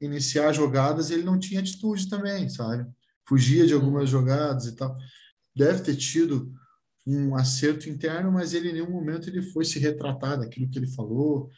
[0.00, 2.86] iniciar jogadas, ele não tinha atitude também, sabe?
[3.26, 4.96] Fugia de algumas jogadas e tal.
[5.54, 6.52] Deve ter tido
[7.04, 10.86] um acerto interno, mas ele em nenhum momento ele foi se retratar daquilo que ele
[10.86, 11.50] falou.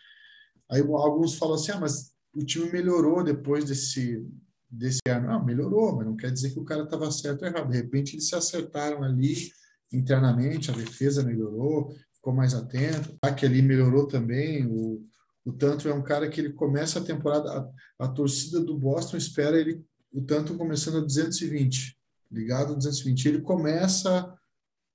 [0.71, 4.27] Aí alguns falam assim, ah, mas o time melhorou depois desse
[4.71, 5.31] desse ano.
[5.31, 7.71] Ah, melhorou, mas não quer dizer que o cara estava certo ou errado.
[7.71, 9.53] De repente eles se acertaram ali
[9.93, 13.17] internamente, a defesa melhorou, ficou mais atento.
[13.23, 14.67] A que ali melhorou também.
[14.67, 15.07] O,
[15.45, 17.51] o Tanto é um cara que ele começa a temporada,
[17.99, 21.97] a, a torcida do Boston espera ele, o Tanto começando a 220,
[22.31, 23.29] ligado a 220.
[23.29, 24.35] Ele começa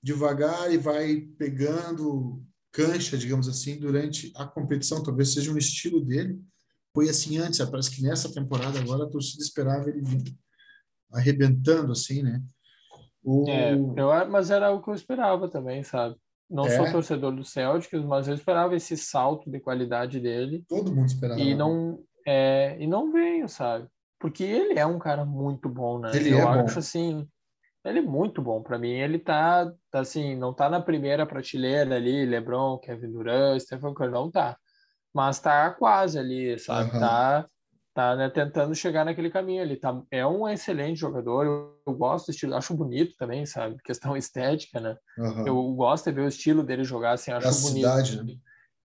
[0.01, 5.03] devagar e vai pegando cancha, digamos assim, durante a competição.
[5.03, 6.41] Talvez seja um estilo dele
[6.93, 10.35] foi assim antes, parece que nessa temporada agora a torcida esperava ele vir
[11.11, 12.41] arrebentando assim, né?
[13.23, 13.47] O...
[13.49, 16.15] É, eu, mas era o que eu esperava também, sabe?
[16.49, 16.75] Não é.
[16.75, 20.65] sou torcedor do Celtics, mas eu esperava esse salto de qualidade dele.
[20.67, 21.39] Todo mundo esperava.
[21.39, 23.87] E não, é, e não veio, sabe?
[24.19, 26.11] Porque ele é um cara muito bom, né?
[26.15, 26.79] Ele eu é acho bom.
[26.79, 27.27] assim,
[27.85, 28.89] ele é muito bom para mim.
[28.89, 34.11] Ele tá, tá, assim, não tá na primeira prateleira ali, LeBron, Kevin Durant, Stephen Curry,
[34.11, 34.57] não tá
[35.13, 36.93] mas tá quase ali, sabe?
[36.93, 36.99] Uhum.
[36.99, 37.45] Tá,
[37.93, 39.75] tá né, tentando chegar naquele caminho ali.
[39.75, 43.77] Tá, é um excelente jogador, eu, eu, gosto do estilo, acho bonito também, sabe?
[43.83, 44.95] Questão estética, né?
[45.17, 45.47] Uhum.
[45.47, 47.87] Eu gosto de ver o estilo dele jogar assim, acho bonito.
[47.87, 48.35] Cidade, né?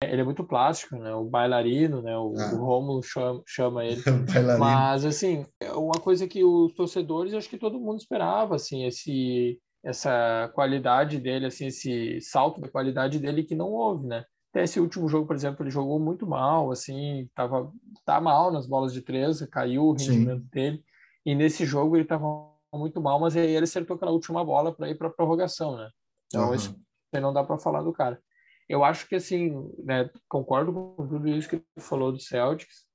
[0.05, 1.15] Ele é muito plástico, né?
[1.15, 2.17] O bailarino, né?
[2.17, 2.55] O, ah.
[2.55, 4.03] o Romulo chama, chama ele.
[4.59, 9.61] Mas, assim, é uma coisa que os torcedores, acho que todo mundo esperava, assim, esse,
[9.85, 14.25] essa qualidade dele, assim, esse salto da qualidade dele que não houve, né?
[14.55, 17.73] Esse último jogo, por exemplo, ele jogou muito mal, assim, tava
[18.05, 20.49] tá mal nas bolas de três, caiu o rendimento Sim.
[20.53, 20.85] dele.
[21.25, 24.91] E nesse jogo ele estava muito mal, mas aí ele acertou aquela última bola para
[24.91, 25.91] ir para prorrogação, né?
[26.27, 26.55] Então uhum.
[26.55, 26.79] isso
[27.13, 28.21] não dá para falar do cara.
[28.69, 32.87] Eu acho que assim, né, concordo com tudo isso que ele falou do Celtics.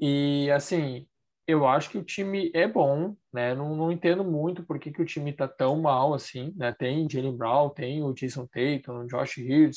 [0.00, 1.06] E assim,
[1.46, 3.54] eu acho que o time é bom, né?
[3.54, 6.72] Não, não entendo muito por que, que o time tá tão mal assim, né?
[6.72, 9.74] Tem Jalen Brown, tem o Jason Tatum, Josh Hirt,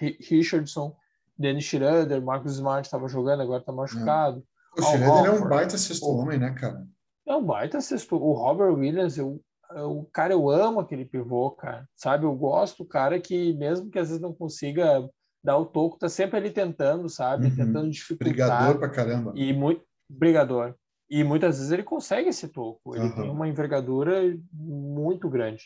[0.00, 0.96] Richardson,
[1.38, 4.44] Dennis Schroeder, Marcos Smart estava jogando, agora está machucado.
[4.76, 6.86] O Schroeder é um baita sexto homem, né, cara?
[7.26, 8.16] É um baita sexto.
[8.16, 11.88] O Robert Williams, eu, o cara, eu amo aquele pivô, cara.
[11.96, 15.08] Sabe, eu gosto do cara que, mesmo que às vezes não consiga
[15.42, 17.46] dar o toco, tá sempre ali tentando, sabe?
[17.46, 17.56] Uhum.
[17.56, 18.28] Tentando dificultar.
[18.28, 19.32] Brigador pra caramba.
[19.34, 20.74] E muito brigador.
[21.08, 22.96] E muitas vezes ele consegue esse toco.
[22.96, 23.22] Ele Aham.
[23.22, 24.20] tem uma envergadura
[24.52, 25.64] muito grande.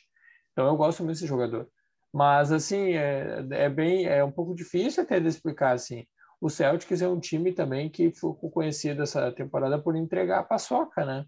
[0.53, 1.69] Então eu gosto muito desse jogador.
[2.13, 6.07] Mas assim, é, é bem é um pouco difícil até de explicar assim.
[6.41, 11.05] O Celtics é um time também que ficou conhecido essa temporada por entregar a paçoca,
[11.05, 11.25] né?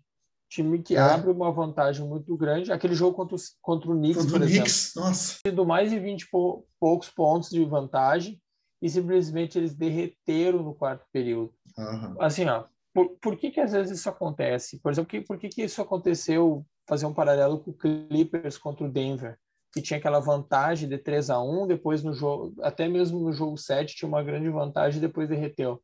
[0.49, 1.01] Time que É.
[1.01, 2.73] abre uma vantagem muito grande.
[2.73, 5.37] Aquele jogo contra o, contra o Knicks, Contra por o exemplo, Knicks, nossa.
[5.47, 8.41] sido mais de 20 e pou- poucos pontos de vantagem
[8.83, 11.53] e simplesmente eles derreteram no quarto período.
[11.79, 12.17] Aham.
[12.21, 12.65] Assim, ó,
[12.95, 14.81] por, por que que às vezes isso acontece?
[14.81, 18.87] Por exemplo, que, por que que isso aconteceu, fazer um paralelo com o Clippers contra
[18.87, 19.39] o Denver,
[19.73, 23.57] que tinha aquela vantagem de 3 a 1 depois no jogo, até mesmo no jogo
[23.57, 25.81] 7 tinha uma grande vantagem e depois derreteu.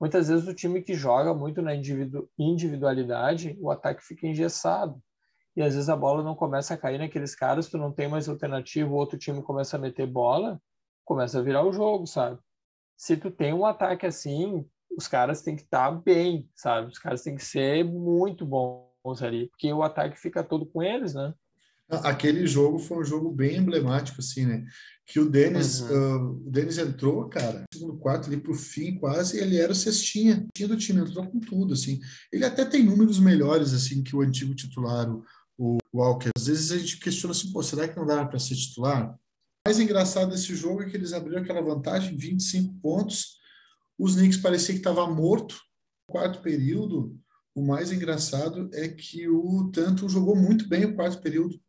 [0.00, 5.00] Muitas vezes o time que joga muito na individu- individualidade, o ataque fica engessado.
[5.54, 8.28] E às vezes a bola não começa a cair naqueles caras, tu não tem mais
[8.28, 10.60] alternativa, o outro time começa a meter bola,
[11.04, 12.38] começa a virar o jogo, sabe?
[12.96, 14.64] Se tu tem um ataque assim,
[14.96, 16.88] os caras têm que estar bem, sabe?
[16.88, 21.14] Os caras têm que ser muito bons ali, porque o ataque fica todo com eles,
[21.14, 21.34] né?
[21.90, 24.64] Aquele jogo foi um jogo bem emblemático, assim, né?
[25.06, 25.88] Que o Denis, Uhum.
[25.88, 29.72] ah, o Denis entrou, cara, no segundo quarto ali pro fim quase, e ele era
[29.72, 32.00] o cestinha, tinha do time, entrou com tudo, assim.
[32.32, 35.24] Ele até tem números melhores, assim, que o antigo titular, o,
[35.58, 36.30] o Walker.
[36.36, 39.12] Às vezes a gente questiona assim, pô, será que não dá para ser titular?
[39.12, 43.38] O mais engraçado desse jogo é que eles abriram aquela vantagem, 25 pontos,
[43.98, 45.56] os Knicks parecia que estava morto.
[46.08, 47.18] No quarto período,
[47.54, 51.60] o mais engraçado é que o Tanto jogou muito bem o quarto período.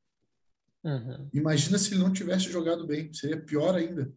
[0.83, 4.11] Uhum, Imagina se ele não tivesse jogado bem, seria pior ainda.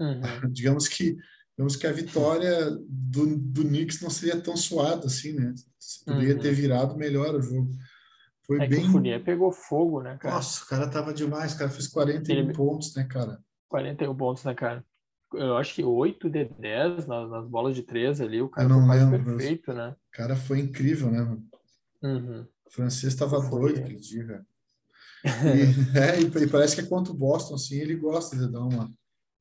[0.00, 0.20] uhum.
[0.52, 1.16] Digamos que,
[1.56, 5.54] digamos que a vitória do, do Knicks não seria tão suada assim, né?
[6.04, 6.40] Poderia Uhum.
[6.40, 7.70] ter virado melhor o jogo.
[8.46, 8.86] Foi É que bem.
[8.86, 10.34] o Fournier pegou fogo, né, cara?
[10.36, 13.40] Nossa, o cara tava demais, o cara fez 41 Ele- pontos, né, cara?
[13.68, 14.84] 41 pontos, né, cara?
[15.34, 18.96] Eu acho que 8 de 10 nas, nas bolas de 3 ali, o cara foi
[18.98, 19.90] lembro, perfeito, né?
[19.90, 21.20] O cara foi incrível, né?
[22.02, 22.46] Uhum.
[22.66, 23.50] O francês estava Foi.
[23.60, 24.46] doido aquele dia, cara.
[25.94, 28.90] E, é, e, parece que é contra o Boston, assim, ele gosta de dar uma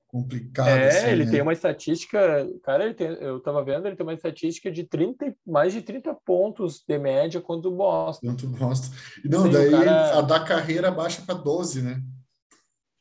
[0.08, 0.70] complicada.
[0.72, 1.32] É, assim, ele né?
[1.32, 5.26] tem uma estatística, cara, ele tem, eu tava vendo, ele tem uma estatística de 30,
[5.26, 8.28] e- mais de 30 pontos de média contra o Boston.
[8.28, 8.96] Contra o Boston.
[9.24, 12.02] E não, Sim, daí cara- a da carreira baixa para 12, né?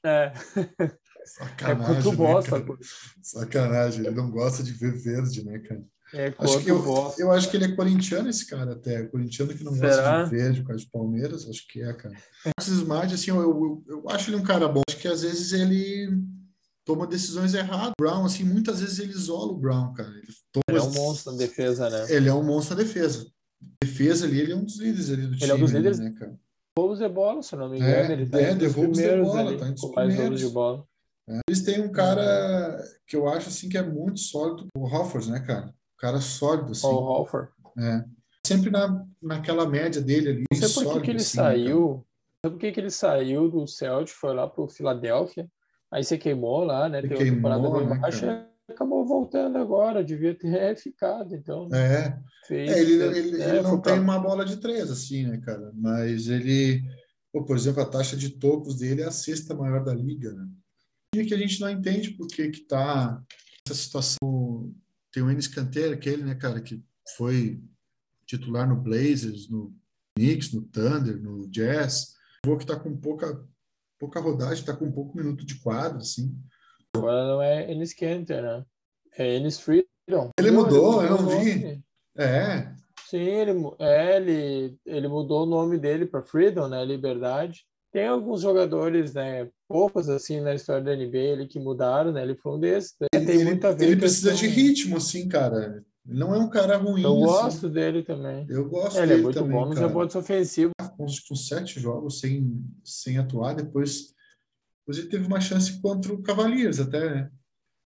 [0.05, 0.33] É,
[1.21, 1.95] é Sacanagem.
[1.95, 2.79] contra o né, Boston, pô.
[3.23, 5.83] Sacanagem, ele não gosta de ver verde, né, cara?
[6.15, 9.03] É Acho que eu, eu acho que ele é corintiano, esse cara, até.
[9.07, 10.21] Corintiano que não Será?
[10.21, 12.15] gosta de verde por causa de Palmeiras, acho que é, cara.
[12.45, 14.81] Marcos Smart, assim, eu, eu, eu acho ele um cara bom.
[14.89, 16.09] Acho que às vezes ele
[16.85, 17.93] toma decisões erradas.
[17.99, 20.11] Brown, assim, muitas vezes ele isola o Brown, cara.
[20.11, 20.29] Ele,
[20.69, 22.07] Ele é um monstro na defesa, né?
[22.09, 23.27] Ele é um monstro na defesa.
[23.83, 25.51] Defesa ali, ele é um dos líderes ali do Ele time.
[25.51, 25.99] é um dos líderes.
[25.99, 26.39] né, cara?
[26.77, 28.13] roubos de bola, se eu não me É, engano.
[28.13, 30.49] ele tá é, de roubos de primeiros bola, ali, tá entre os mais roubos de
[30.49, 30.85] bola.
[31.49, 34.67] Eles têm um cara que eu acho, assim, que é muito sólido.
[34.77, 35.73] O Hofford, né, cara?
[36.05, 36.87] Cara sólido, assim.
[36.87, 37.49] Holford.
[37.79, 38.05] É.
[38.47, 40.45] Sempre na, naquela média dele ali.
[40.53, 42.07] Não sei por que, sólido, que ele assim, saiu.
[42.45, 45.49] Não por que, que ele saiu do Celtic, foi lá pro Philadelphia.
[45.91, 47.01] Aí se queimou lá, né?
[47.01, 50.05] Se Teve uma temporada queimou, bem né, baixa acabou voltando agora.
[50.05, 51.71] Devia ter ficado, então.
[51.75, 54.91] É, Fez, é, ele, ele, é, ele não foi pra- tem uma bola de três,
[54.91, 55.73] assim, né, cara?
[55.75, 56.83] Mas ele,
[57.33, 60.47] pô, por exemplo, a taxa de tocos dele é a sexta maior da liga, né?
[61.17, 63.23] E que a gente não entende por que que tá
[63.67, 64.19] essa situação.
[65.15, 66.83] Tem o Enes Kanter, aquele, né, cara, que
[67.17, 67.63] foi
[68.27, 69.73] titular no Blazers, no
[70.19, 72.15] Knicks, no Thunder, no Jazz.
[72.45, 73.47] O que tá com pouca,
[73.97, 76.37] pouca rodagem, tá com pouco minuto de quadro, assim.
[76.97, 78.65] Agora não é Ennis Canter, né?
[79.17, 80.31] É Ennis Freedom.
[80.37, 81.81] Ele Não, mudou, eu o não vi.
[82.17, 82.75] É,
[83.09, 86.85] Sim, ele, é, ele, ele mudou o nome dele para Freedom, né?
[86.85, 87.65] Liberdade.
[87.93, 89.49] Tem alguns jogadores, né?
[89.75, 92.23] Poucos assim na história da NBA ele que mudaram, né?
[92.23, 92.95] Ele foi um desses.
[93.01, 93.09] né?
[93.11, 95.85] Tem ele, muito a ver ele com precisa de ritmo, assim, cara.
[96.07, 97.25] Ele não é um cara ruim, Eu assim.
[97.25, 98.47] gosto dele também.
[98.49, 100.73] Eu gosto Ele é dele muito também, bom nos rebotes ofensivos.
[100.97, 104.15] Com, com sete jogos sem, sem atuar, depois,
[104.79, 107.31] depois ele teve uma chance contra o Cavaliers até, né?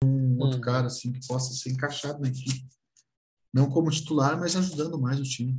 [0.05, 0.63] Um outro Hum.
[0.63, 2.67] cara, assim, que possa ser encaixado na equipe.
[3.55, 5.57] Não como titular, mas ajudando mais o time.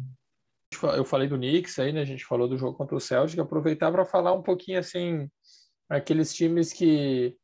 [0.93, 2.01] Eu falei do Knicks aí, né?
[2.01, 3.39] A gente falou do jogo contra o Celtic.
[3.39, 5.29] Aproveitar para falar um pouquinho assim,
[5.89, 7.35] aqueles times que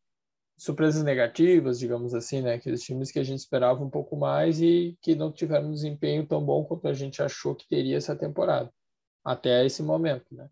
[0.58, 2.54] surpresas negativas, digamos assim, né?
[2.54, 6.26] Aqueles times que a gente esperava um pouco mais e que não tiveram um desempenho
[6.26, 8.72] tão bom quanto a gente achou que teria essa temporada,
[9.24, 10.48] até esse momento, né?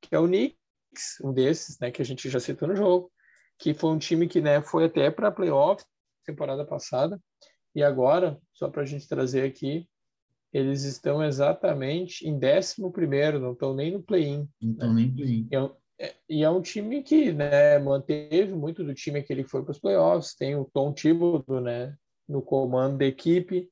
[0.00, 1.90] Que é o Knicks, um desses, né?
[1.90, 3.12] Que a gente já citou no jogo,
[3.58, 4.62] que foi um time que, né?
[4.62, 5.86] Foi até para playoffs
[6.24, 7.20] temporada passada
[7.74, 9.88] e agora, só para a gente trazer aqui,
[10.52, 14.48] eles estão exatamente em 11 primeiro, não estão nem no play-in.
[14.62, 15.46] Então, nem play.
[15.50, 15.81] E é, um- é-
[16.28, 19.78] e é um time que né, manteve muito do time que ele foi para os
[19.78, 20.34] playoffs.
[20.34, 21.94] Tem o Tom Thibodeau né,
[22.28, 23.70] no comando da equipe.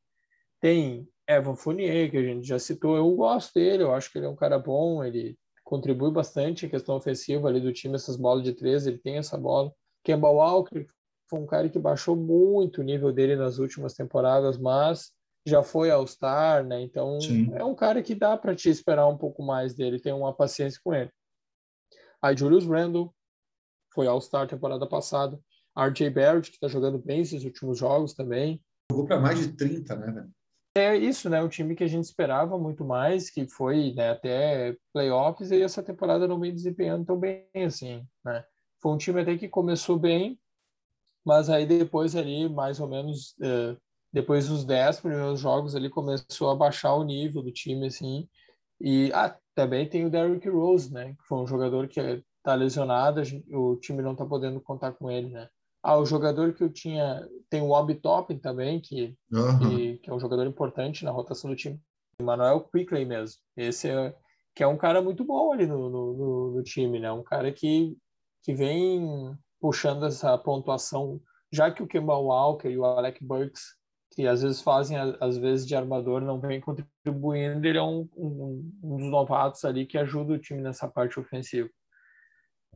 [0.60, 4.26] Tem Evan Fournier, que a gente já citou, eu gosto dele, eu acho que ele
[4.26, 8.42] é um cara bom, ele contribui bastante em questão ofensiva ali do time, essas bolas
[8.42, 9.72] de três, ele tem essa bola.
[10.02, 10.86] Kemba Walker
[11.28, 15.12] foi um cara que baixou muito o nível dele nas últimas temporadas, mas
[15.46, 16.82] já foi All-Star, né?
[16.82, 17.50] Então Sim.
[17.54, 20.80] é um cara que dá para te esperar um pouco mais dele, tem uma paciência
[20.82, 21.10] com ele.
[22.22, 23.14] Aí Julius Randle
[23.94, 25.40] foi All-Star temporada passada.
[25.76, 28.62] RJ Barrett, que está jogando bem esses últimos jogos também.
[28.90, 30.30] Jogou para mais de 30, né, velho?
[30.74, 31.42] É isso, né?
[31.42, 35.83] Um time que a gente esperava muito mais, que foi né, até playoffs, e essa
[35.83, 38.44] temporada não vem desempenhando tão bem assim, né?
[38.80, 40.38] Foi um time até que começou bem,
[41.24, 43.76] mas aí depois ali, mais ou menos, uh,
[44.12, 48.28] depois dos 10 primeiros jogos, ali começou a baixar o nível do time, assim.
[48.80, 51.14] E ah, também tem o Derrick Rose, né?
[51.14, 52.00] Que foi um jogador que
[52.38, 53.20] está lesionado,
[53.52, 55.48] o time não está podendo contar com ele, né?
[55.82, 57.26] Ah, o jogador que eu tinha.
[57.48, 59.58] Tem o Obi Toppin também, que, uhum.
[59.58, 61.80] que, que, é um jogador importante na rotação do time.
[62.20, 63.40] O Manuel Quickley mesmo.
[63.56, 64.14] Esse é,
[64.54, 67.10] que é um cara muito bom ali no, no, no, time, né?
[67.10, 67.96] Um cara que,
[68.42, 73.74] que vem puxando essa pontuação, já que o Kemba Walker e o Alec Burks,
[74.10, 78.72] que às vezes fazem, às vezes de armador, não vem contribuindo, ele é um, um,
[78.82, 81.68] um dos novatos ali que ajuda o time nessa parte ofensiva.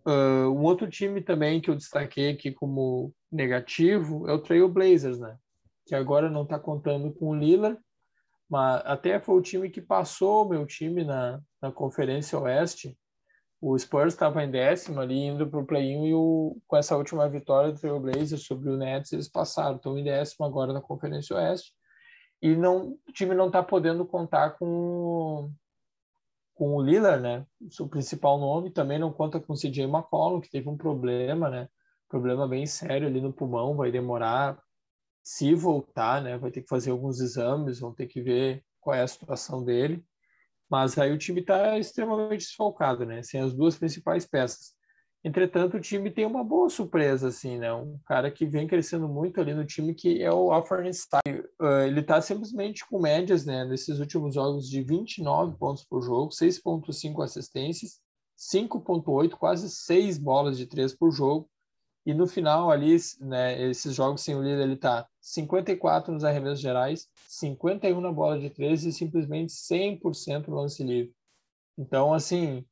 [0.06, 5.18] Uh, um outro time também que eu destaquei aqui como negativo é o Trail Blazers,
[5.18, 5.36] né?
[5.86, 7.78] Que agora não está contando com o Lillard,
[8.48, 12.96] mas até foi o time que passou o meu time na, na Conferência Oeste.
[13.60, 17.28] O Spurs estava em décimo ali, indo para o play-in, e o, com essa última
[17.28, 19.76] vitória do Trail Blazers sobre o Nets, eles passaram.
[19.76, 21.72] Estão em décimo agora na Conferência Oeste.
[22.42, 25.50] E não, o time não está podendo contar com
[26.54, 27.46] com o Lillard, né?
[27.80, 31.68] O principal nome também não conta com o CJ McCollum, que teve um problema, né?
[32.08, 34.58] Problema bem sério ali no pulmão, vai demorar
[35.22, 36.38] se voltar, né?
[36.38, 40.04] Vai ter que fazer alguns exames, vão ter que ver qual é a situação dele.
[40.74, 43.22] Mas aí o time está extremamente desfalcado, né?
[43.22, 44.72] Sem as duas principais peças.
[45.22, 47.72] Entretanto, o time tem uma boa surpresa, assim, né?
[47.72, 51.44] Um cara que vem crescendo muito ali no time, que é o Alfred Stein.
[51.62, 53.64] Uh, ele tá simplesmente com médias, né?
[53.64, 58.00] Nesses últimos jogos de 29 pontos por jogo, 6.5 assistências,
[58.37, 61.48] 5.8, quase 6 bolas de 3 por jogo.
[62.06, 66.60] E no final ali, né, esses jogos sem o líder, ele tá 54 nos arremessos
[66.60, 71.14] gerais, 51 na bola de 3 e simplesmente 100% no lance livre.
[71.78, 72.64] Então, assim,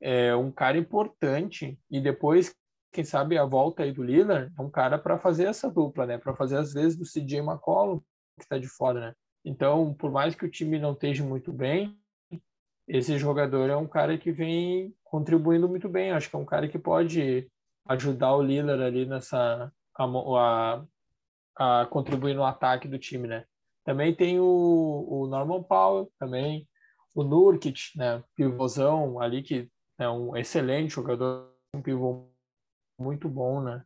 [0.00, 2.54] é um cara importante e depois,
[2.92, 6.16] quem sabe, a volta aí do Lillard é um cara para fazer essa dupla, né?
[6.16, 7.98] Para fazer às vezes do CJ McCollum
[8.36, 9.14] que está de fora, né?
[9.44, 11.98] Então, por mais que o time não esteja muito bem,
[12.86, 16.12] esse jogador é um cara que vem contribuindo muito bem.
[16.12, 17.48] Acho que é um cara que pode
[17.88, 23.44] ajudar o Lillard ali nessa a, a, a contribuir no ataque do time, né?
[23.84, 26.68] Também tem o, o Norman Powell, também
[27.14, 28.22] o Nurkic, né?
[28.34, 32.28] Pivôzão ali que é um excelente jogador, um pivô
[32.98, 33.82] muito bom, né?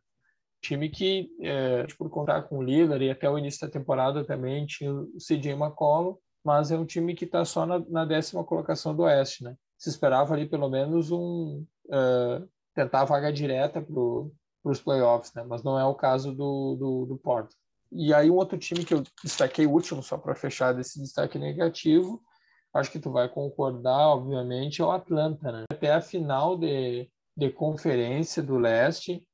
[0.61, 4.65] Time que, é, por contar com o Lillard e até o início da temporada também
[4.65, 8.95] tinha o CJ McCollum, mas é um time que está só na, na, décima colocação
[8.95, 9.55] do Oeste, né?
[9.77, 15.43] Se esperava ali pelo menos um uh, tentar a vaga direta para os playoffs, né?
[15.47, 17.55] Mas não é o caso do, do, do Porto.
[17.91, 22.21] E aí um outro time que eu destaquei último só para fechar desse destaque negativo
[22.73, 25.65] acho que tu vai concordar, obviamente, é o Atlanta, né?
[25.71, 29.25] Até a final de, de conferência do leste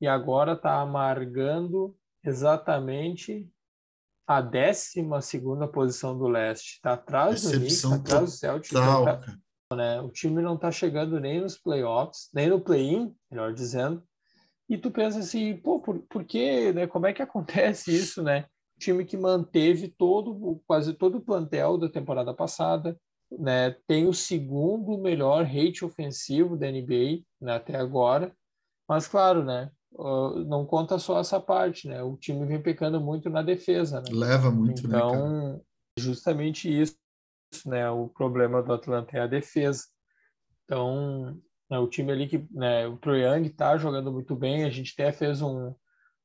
[0.00, 3.48] e agora está amargando exatamente
[4.26, 6.74] a 12 segunda posição do leste.
[6.74, 8.72] Está atrás do Knicks, tá atrás do Celtic.
[9.74, 10.00] Né?
[10.00, 14.02] O time não está chegando nem nos playoffs, nem no play-in, melhor dizendo.
[14.68, 16.86] E tu pensa assim, pô, por, por que, né?
[16.86, 18.46] Como é que acontece isso, né?
[18.80, 22.98] time que manteve todo, quase todo o plantel da temporada passada,
[23.30, 23.76] né?
[23.86, 28.34] Tem o segundo melhor rate ofensivo da NBA né, até agora,
[28.88, 29.70] mas claro, né?
[30.46, 32.02] Não conta só essa parte, né?
[32.02, 34.08] O time vem pecando muito na defesa, né?
[34.10, 35.60] Leva muito, né, então, né,
[35.98, 36.96] justamente isso,
[37.64, 37.90] né?
[37.90, 39.84] O problema do Atlanta é a defesa.
[40.64, 41.36] Então,
[41.70, 42.86] né, o time ali que, né?
[42.86, 44.64] O Troy Young tá jogando muito bem.
[44.64, 45.74] A gente até fez um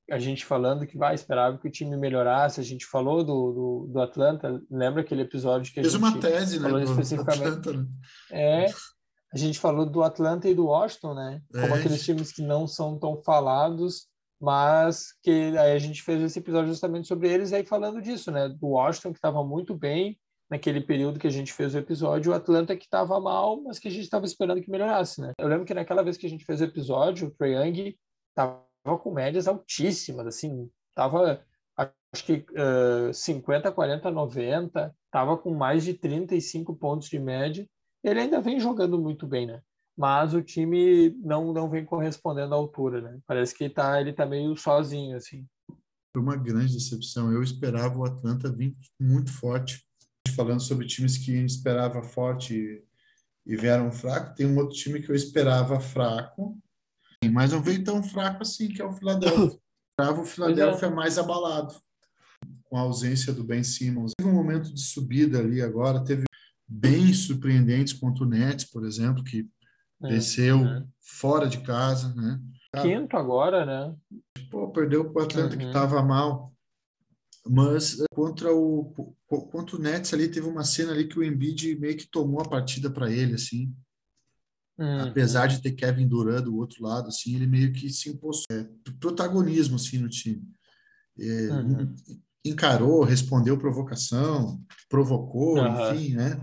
[0.09, 3.87] a gente falando que vai esperava que o time melhorasse, a gente falou do, do,
[3.91, 7.47] do Atlanta, lembra aquele episódio que a Fez gente uma tese, né, falou né, especificamente.
[7.47, 7.87] Atlanta, né?
[8.31, 8.65] É,
[9.33, 11.41] a gente falou do Atlanta e do Washington, né?
[11.51, 11.79] Como é.
[11.79, 14.07] aqueles times que não são tão falados,
[14.39, 18.47] mas que aí a gente fez esse episódio justamente sobre eles, aí falando disso, né?
[18.47, 20.19] Do Washington que estava muito bem
[20.49, 23.87] naquele período que a gente fez o episódio, o Atlanta que estava mal, mas que
[23.87, 25.33] a gente estava esperando que melhorasse, né?
[25.39, 27.95] Eu lembro que naquela vez que a gente fez o episódio, o Trae Young
[28.29, 28.63] estava
[29.01, 31.43] com médias altíssimas, assim, tava
[32.15, 37.67] acho que uh, 50, 40, 90, estava com mais de 35 pontos de média.
[38.03, 39.61] Ele ainda vem jogando muito bem, né?
[39.97, 43.19] Mas o time não, não vem correspondendo à altura, né?
[43.25, 45.45] Parece que tá, ele tá meio sozinho, assim.
[46.13, 47.31] Foi uma grande decepção.
[47.31, 49.85] Eu esperava o Atlanta vir muito forte.
[50.35, 52.83] Falando sobre times que esperava forte
[53.45, 56.57] e vieram fraco, tem um outro time que eu esperava fraco,
[57.31, 59.59] mas não veio tão fraco assim, que é o Philadelphia.
[60.19, 61.75] o Philadelphia mais abalado
[62.63, 64.13] com a ausência do Ben Simmons.
[64.17, 66.25] Teve um momento de subida ali agora, teve
[66.67, 69.47] bem surpreendentes contra o Nets, por exemplo, que
[70.03, 70.83] é, desceu é.
[70.99, 72.39] fora de casa, né?
[72.81, 73.95] Quinto agora, né?
[74.51, 75.59] Pô, perdeu para o Atlanta uhum.
[75.59, 76.51] que estava mal.
[77.47, 81.79] Mas eh, contra o contra o Nets ali teve uma cena ali que o Embiid
[81.79, 83.73] meio que tomou a partida para ele assim.
[84.77, 85.01] Uhum.
[85.01, 88.65] Apesar de ter Kevin Durant do outro lado assim, ele meio que se impôs é,
[88.99, 90.43] protagonismo assim no time.
[91.17, 91.95] É, uhum
[92.45, 95.91] encarou, respondeu provocação, provocou, uhum.
[95.91, 96.39] enfim, né?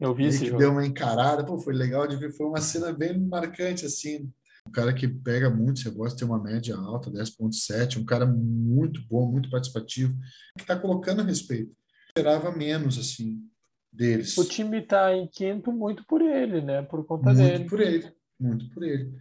[0.00, 0.56] Eu vi isso.
[0.56, 4.30] Deu uma encarada, pô, foi legal de ver, foi uma cena bem marcante, assim.
[4.66, 8.26] Um cara que pega muito, você gosta de ter uma média alta, 10.7, um cara
[8.26, 10.18] muito bom, muito participativo,
[10.56, 11.72] que está colocando a respeito.
[12.16, 13.42] Esperava menos, assim,
[13.92, 14.38] deles.
[14.38, 16.82] O time está em quinto muito por ele, né?
[16.82, 17.58] Por conta muito dele.
[17.58, 19.12] Muito por ele, muito por ele.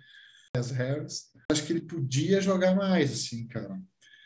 [0.56, 3.80] As Harris, acho que ele podia jogar mais, assim, cara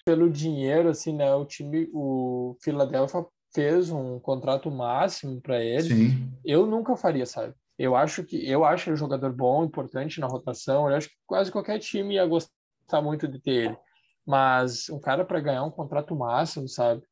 [0.07, 1.36] pelo dinheiro, assim, né?
[1.36, 5.84] O time, o Philadelphia fez um contrato máximo para ele.
[5.84, 6.32] Sim.
[6.45, 7.53] Eu nunca faria, sabe?
[7.78, 10.89] Eu acho que eu acho ele um jogador bom, importante na rotação.
[10.89, 13.78] Eu acho que quase qualquer time ia gostar muito de ter ele.
[14.26, 17.03] Mas um cara para ganhar um contrato máximo, sabe?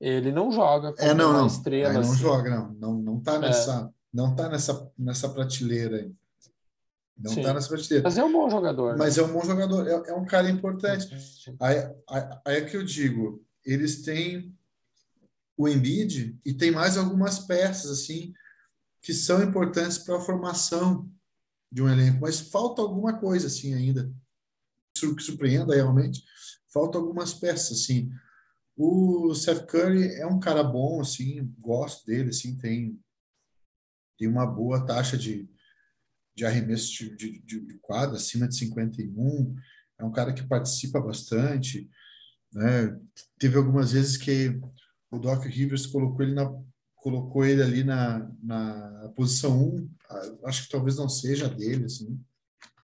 [0.00, 1.46] Ele não joga como é, não, uma não.
[1.46, 1.90] estrela.
[1.90, 2.16] É, não assim.
[2.16, 2.74] joga, não.
[2.74, 3.94] Não, não tá nessa, é.
[4.12, 6.12] não tá nessa, nessa prateleira aí.
[7.16, 8.02] Não está nessa prateleira.
[8.02, 8.92] Mas é um bom jogador.
[8.92, 8.98] Né?
[8.98, 11.08] Mas é um bom jogador, é, é um cara importante.
[11.60, 11.78] Aí,
[12.08, 14.54] aí, aí, é que eu digo, eles têm
[15.56, 18.34] o Embiid e tem mais algumas peças assim
[19.00, 21.08] que são importantes para a formação
[21.70, 24.10] de um elenco, mas falta alguma coisa assim ainda.
[24.96, 26.24] Isso que surpreenda realmente,
[26.72, 28.10] falta algumas peças assim.
[28.76, 32.98] O Seth Curry é um cara bom assim, gosto dele assim, tem
[34.16, 35.48] tem uma boa taxa de
[36.34, 39.54] de arremesso de, de, de quadra, acima de 51.
[39.98, 41.88] É um cara que participa bastante.
[42.52, 42.98] Né?
[43.38, 44.58] Teve algumas vezes que
[45.10, 46.52] o Doc Rivers colocou ele, na,
[46.96, 49.90] colocou ele ali na, na posição 1,
[50.44, 52.20] acho que talvez não seja dele, assim.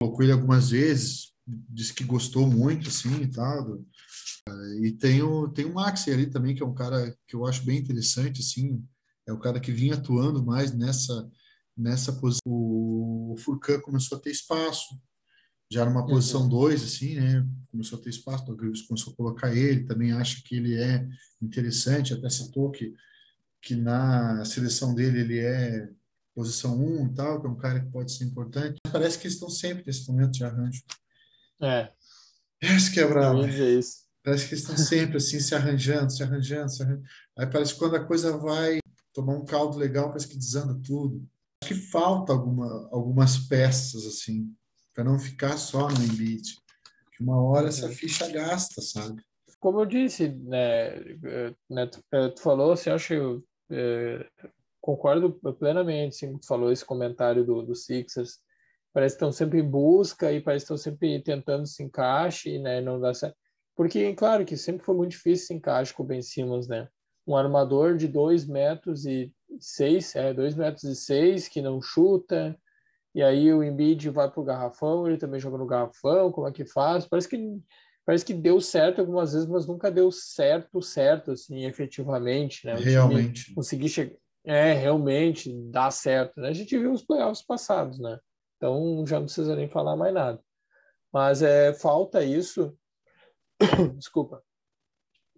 [0.00, 3.80] Colocou ele algumas vezes, disse que gostou muito, assim, e tal.
[4.80, 7.64] E tem o, tem o Maxi ali também, que é um cara que eu acho
[7.64, 8.84] bem interessante, assim,
[9.26, 11.28] é o cara que vinha atuando mais nessa
[11.76, 12.42] nessa posição.
[12.46, 14.98] O Furcan começou a ter espaço,
[15.70, 16.06] já numa uhum.
[16.06, 17.46] posição 2, assim, né?
[17.70, 21.06] Começou a ter espaço, o Grievous começou a colocar ele, também acha que ele é
[21.42, 22.94] interessante, até citou que,
[23.60, 25.90] que na seleção dele ele é
[26.34, 28.80] posição 1 um, e tal, que é um cara que pode ser importante.
[28.90, 30.82] Parece que eles estão sempre nesse momento de arranjo.
[31.60, 31.92] É.
[32.60, 33.42] Esse que é bravo.
[34.26, 37.04] Parece que eles estão sempre assim, se arranjando, se arranjando, se arranjando.
[37.38, 38.80] Aí parece que quando a coisa vai
[39.14, 41.24] tomar um caldo legal, parece que desanda tudo
[41.60, 44.52] que falta alguma, algumas peças, assim,
[44.92, 46.56] para não ficar só no Embiid.
[47.16, 47.92] Que uma hora essa uhum.
[47.92, 49.22] ficha gasta, sabe?
[49.60, 50.98] Como eu disse, né,
[51.70, 54.28] né tu, é, tu falou, assim, acho que eu é,
[54.80, 58.40] concordo plenamente, assim, tu falou esse comentário do, do Sixers,
[58.92, 62.80] parece que estão sempre em busca e parece que estão sempre tentando se encaixe, né,
[62.80, 63.36] não dá certo.
[63.76, 66.88] Porque, claro, que sempre foi muito difícil se encaixe com o Ben Simmons, né?
[67.26, 72.58] Um armador de dois metros e seis, é, dois metros e seis, que não chuta,
[73.14, 76.64] e aí o Embiid vai pro garrafão, ele também joga no garrafão, como é que
[76.64, 77.06] faz?
[77.06, 77.60] Parece que
[78.04, 82.76] parece que deu certo algumas vezes, mas nunca deu certo, certo, assim, efetivamente, né?
[82.76, 83.54] O realmente.
[83.54, 84.16] Conseguir chegar...
[84.44, 86.48] É, realmente dá certo, né?
[86.48, 88.18] A gente viu os playoffs passados, né?
[88.56, 90.40] Então, já não precisa nem falar mais nada.
[91.12, 92.74] Mas é, falta isso...
[93.96, 94.42] Desculpa.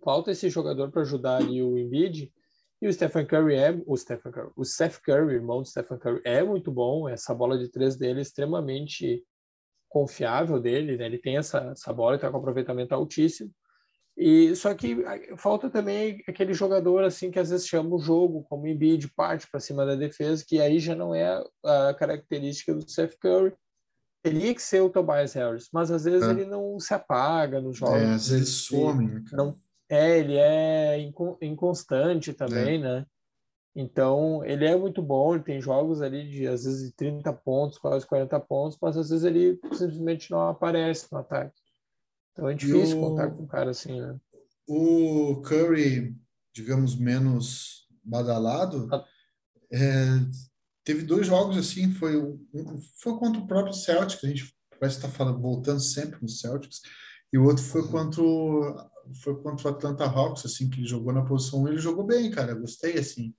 [0.02, 2.32] Falta esse jogador para ajudar ali o Embiid,
[2.80, 6.20] e o Stephen Curry é o Stephen Curry, o Seth Curry, irmão do Stephen Curry,
[6.24, 7.08] é muito bom.
[7.08, 9.24] Essa bola de três dele é extremamente
[9.88, 11.06] confiável dele, né?
[11.06, 13.50] Ele tem essa, essa bola, está com aproveitamento altíssimo.
[14.16, 14.96] E só que
[15.36, 19.60] falta também aquele jogador assim que às vezes chama o jogo, como Embiid, parte para
[19.60, 23.52] cima da defesa, que aí já não é a característica do Seth Curry.
[24.22, 26.30] Teria que ser o Tobias Harris, mas às vezes é.
[26.30, 27.96] ele não se apaga nos jogos.
[27.96, 29.54] É, às vezes some, né, Não,
[29.88, 30.98] é, ele é
[31.40, 32.78] inconstante também, é.
[32.78, 33.06] né?
[33.76, 38.04] Então, ele é muito bom, ele tem jogos ali de, às vezes, 30 pontos, quase
[38.06, 41.54] 40 pontos, mas às vezes ele simplesmente não aparece no ataque.
[42.32, 43.00] Então é difícil o...
[43.00, 44.18] contar com um cara assim, né?
[44.68, 46.14] o Curry,
[46.52, 49.04] digamos, menos badalado, ah.
[49.72, 50.04] é,
[50.88, 55.08] teve dois jogos assim, foi, um, foi contra o próprio Celtics, a gente parece estar
[55.08, 56.80] tá falando, voltando sempre no Celtics,
[57.30, 57.90] e o outro foi uhum.
[57.90, 58.90] contra o,
[59.22, 62.30] foi contra o Atlanta Hawks, assim, que ele jogou na posição 1, ele jogou bem,
[62.30, 63.34] cara, gostei, assim.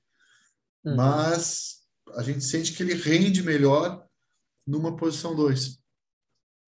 [0.86, 0.96] Uhum.
[0.96, 1.80] Mas
[2.14, 4.06] a gente sente que ele rende melhor
[4.68, 5.80] numa posição 2.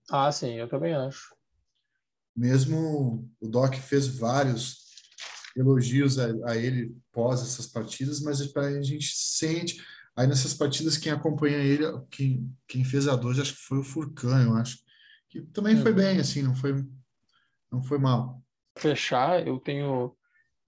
[0.10, 1.36] Ah, sim, eu também acho.
[2.36, 4.80] Mesmo o Doc fez vários
[5.56, 9.80] elogios a, a ele pós essas partidas, mas a gente sente.
[10.16, 13.84] Aí nessas partidas, quem acompanha ele, quem, quem fez a 2, acho que foi o
[13.84, 14.78] Furcan, eu acho.
[15.30, 15.98] Que também foi uhum.
[15.98, 16.86] bem, assim, não foi,
[17.72, 18.42] não foi mal.
[18.78, 20.16] Fechar, eu tenho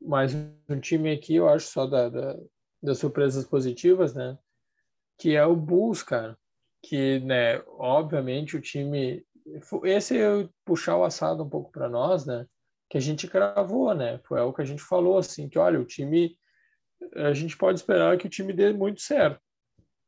[0.01, 2.37] mais um time aqui, eu acho, só da, da,
[2.81, 4.37] das surpresas positivas, né?
[5.17, 6.37] Que é o Bulls, cara.
[6.81, 9.25] Que, né, obviamente o time
[9.83, 12.47] esse é puxar o assado um pouco para nós, né?
[12.89, 14.19] Que a gente cravou, né?
[14.23, 16.37] Foi o que a gente falou, assim, que olha, o time,
[17.15, 19.39] a gente pode esperar que o time dê muito certo.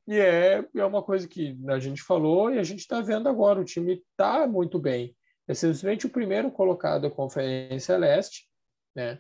[0.07, 3.59] E é, é uma coisa que a gente falou e a gente está vendo agora,
[3.59, 5.15] o time está muito bem.
[5.47, 8.47] É simplesmente o primeiro colocado da Conferência Leste,
[8.95, 9.19] né?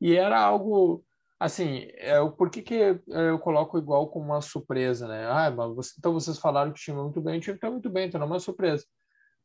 [0.00, 1.04] E era algo,
[1.38, 5.26] assim, é, por que, que eu coloco igual como uma surpresa, né?
[5.26, 7.70] Ah, mas você, então vocês falaram que o time é muito bem, o time está
[7.70, 8.84] muito bem, então não é uma surpresa.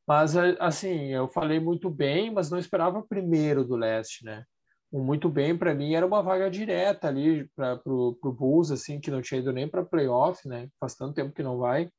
[0.08, 4.46] Mas, assim, eu falei muito bem, mas não esperava primeiro do leste, né?
[4.92, 9.22] Muito bem, para mim, era uma vaga direta ali para o Bulls, assim, que não
[9.22, 10.70] tinha ido nem para playoff, né?
[10.80, 11.92] Faz tanto tempo que não vai.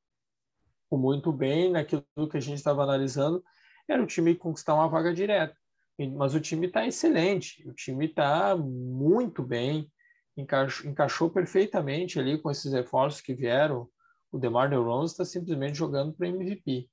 [0.91, 3.45] O muito bem, naquilo que a gente estava analisando,
[3.86, 5.55] era o time conquistar uma vaga direta.
[6.16, 9.91] Mas o time está excelente, o time está muito bem,
[10.36, 13.86] encaixou, encaixou, perfeitamente ali com esses reforços que vieram.
[14.32, 16.89] O DeMar DeRozan está simplesmente jogando para MVP.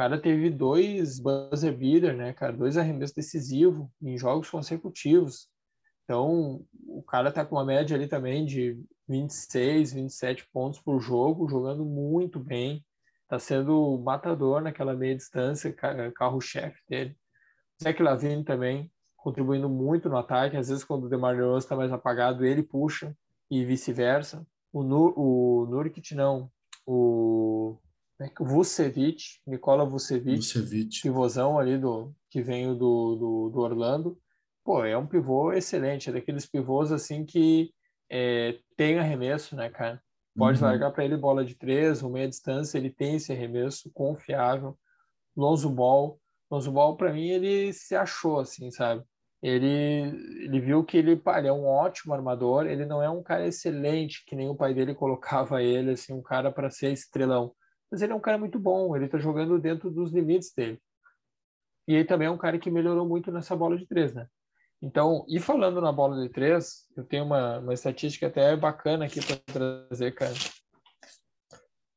[0.00, 2.54] Cara teve dois buzzer beater, né, cara?
[2.54, 5.46] Dois arremessos decisivos em jogos consecutivos.
[6.04, 11.50] Então, o cara tá com uma média ali também de 26, 27 pontos por jogo,
[11.50, 12.82] jogando muito bem.
[13.28, 15.70] Tá sendo matador naquela meia distância,
[16.14, 17.14] carro-chefe dele.
[17.82, 20.56] Zach Lavine também contribuindo muito no ataque.
[20.56, 23.14] Às vezes, quando o DeMar DeRozan está mais apagado, ele puxa
[23.50, 24.46] e vice-versa.
[24.72, 26.50] O, Nur, o Nurkic não.
[26.86, 27.76] O
[28.38, 34.18] Vucevic, Nicola Vucevic, Vucevic, pivôzão ali do que vem do, do, do, Orlando.
[34.62, 37.72] Pô, é um pivô excelente, é daqueles pivôs assim que
[38.10, 40.02] é, tem arremesso, né, cara?
[40.36, 40.66] Pode uhum.
[40.66, 44.78] largar para ele bola de três, ou meia distância, ele tem esse arremesso confiável.
[45.36, 49.02] Lonzo Ball, Lonzo Ball para mim ele se achou assim, sabe?
[49.42, 49.66] Ele,
[50.44, 54.24] ele viu que ele, ele é um ótimo armador, ele não é um cara excelente
[54.26, 57.54] que nem o pai dele colocava ele assim, um cara para ser estrelão
[57.90, 60.80] mas ele é um cara muito bom, ele está jogando dentro dos limites dele.
[61.88, 64.28] E ele também é um cara que melhorou muito nessa bola de três, né?
[64.82, 69.20] Então, e falando na bola de três, eu tenho uma, uma estatística até bacana aqui
[69.20, 70.34] para trazer, cara.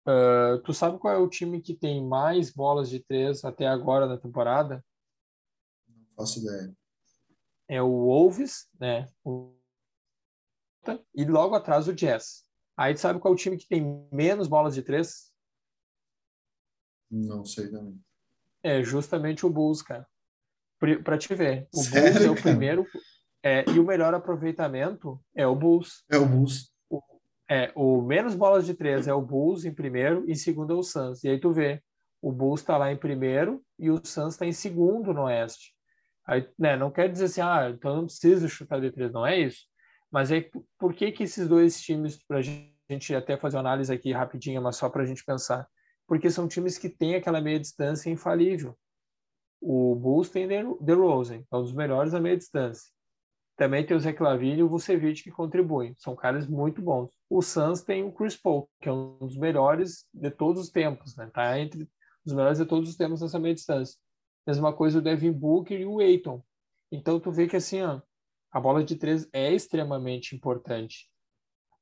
[0.05, 4.05] Uh, tu sabe qual é o time que tem mais bolas de três até agora
[4.05, 4.83] na temporada?
[5.87, 6.73] Não faço ideia.
[7.69, 9.07] É o Wolves, né?
[9.23, 9.55] O...
[11.15, 12.43] E logo atrás o Jazz.
[12.75, 15.32] Aí tu sabe qual é o time que tem menos bolas de três?
[17.13, 17.99] Não sei também.
[18.63, 20.07] É justamente o Bulls, cara.
[21.03, 21.67] Para te ver.
[21.73, 22.41] O Sério, Bulls é o cara?
[22.41, 22.87] primeiro.
[23.43, 26.03] É, e o melhor aproveitamento é o Bulls.
[26.09, 26.73] É o Bulls.
[26.89, 26.99] O,
[27.49, 30.83] é, o menos bolas de três é o Bulls em primeiro, e segundo é o
[30.83, 31.23] Suns.
[31.23, 31.83] E aí tu vê,
[32.21, 35.73] o Bulls está lá em primeiro e o Suns está em segundo no Oeste.
[36.25, 39.37] Aí, né, não quer dizer assim, ah, então não precisa chutar de três, não é
[39.37, 39.65] isso.
[40.09, 40.49] Mas aí,
[40.79, 44.61] por que que esses dois times, para a gente até fazer uma análise aqui rapidinha,
[44.61, 45.67] mas só para a gente pensar,
[46.07, 48.77] porque são times que têm aquela meia distância infalível.
[49.61, 50.47] O Bulls tem
[50.81, 52.91] DeRozan, é um dos melhores da meia distância.
[53.55, 55.93] Também tem o Zé Clavini e o Vucevic que contribuem.
[55.97, 57.11] São caras muito bons.
[57.29, 61.15] O Suns tem o Chris Paul, que é um dos melhores de todos os tempos,
[61.15, 61.29] né?
[61.31, 61.87] Tá entre
[62.25, 63.97] os melhores de todos os tempos nessa meia distância.
[64.45, 66.43] Mesma coisa o Devin Booker e o Aiton.
[66.91, 68.01] Então tu vê que assim, ó,
[68.51, 71.09] a bola de três é extremamente importante.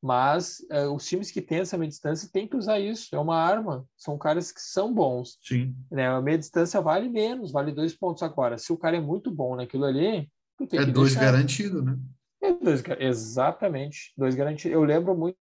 [0.02, 3.16] Mas uh, os times que têm essa meia distância têm que usar isso.
[3.16, 3.86] É uma arma.
[3.96, 5.38] São caras que são bons.
[5.44, 5.76] Sim.
[5.92, 6.08] Né?
[6.08, 8.58] A meia distância vale menos, vale dois pontos agora.
[8.58, 10.28] Se o cara é muito bom naquilo ali,
[10.74, 11.98] é dois garantido, né?
[12.42, 14.14] É dois, exatamente.
[14.18, 14.74] Dois garantidos.
[14.74, 15.38] Eu lembro muito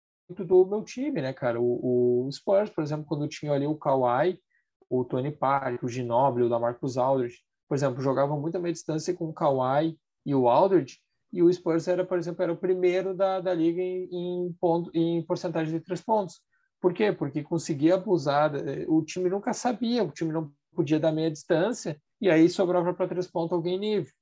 [0.45, 1.61] do meu time, né, cara?
[1.61, 4.41] O, o Spurs, por exemplo, quando tinha ali o Kawhi,
[4.89, 7.39] o Tony Parker, o Ginobili, o da Marcus Aldridge,
[7.69, 10.99] por exemplo, jogavam muito a meia distância com o Kawhi e o Aldridge,
[11.33, 14.91] e o Spurs era, por exemplo, era o primeiro da, da liga em, em, ponto,
[14.95, 16.41] em porcentagem de três pontos.
[16.81, 17.13] Por quê?
[17.13, 18.53] Porque conseguia abusar,
[18.87, 23.09] o time nunca sabia, o time não podia dar meia distância, e aí sobrava para
[23.09, 24.13] três pontos alguém nível.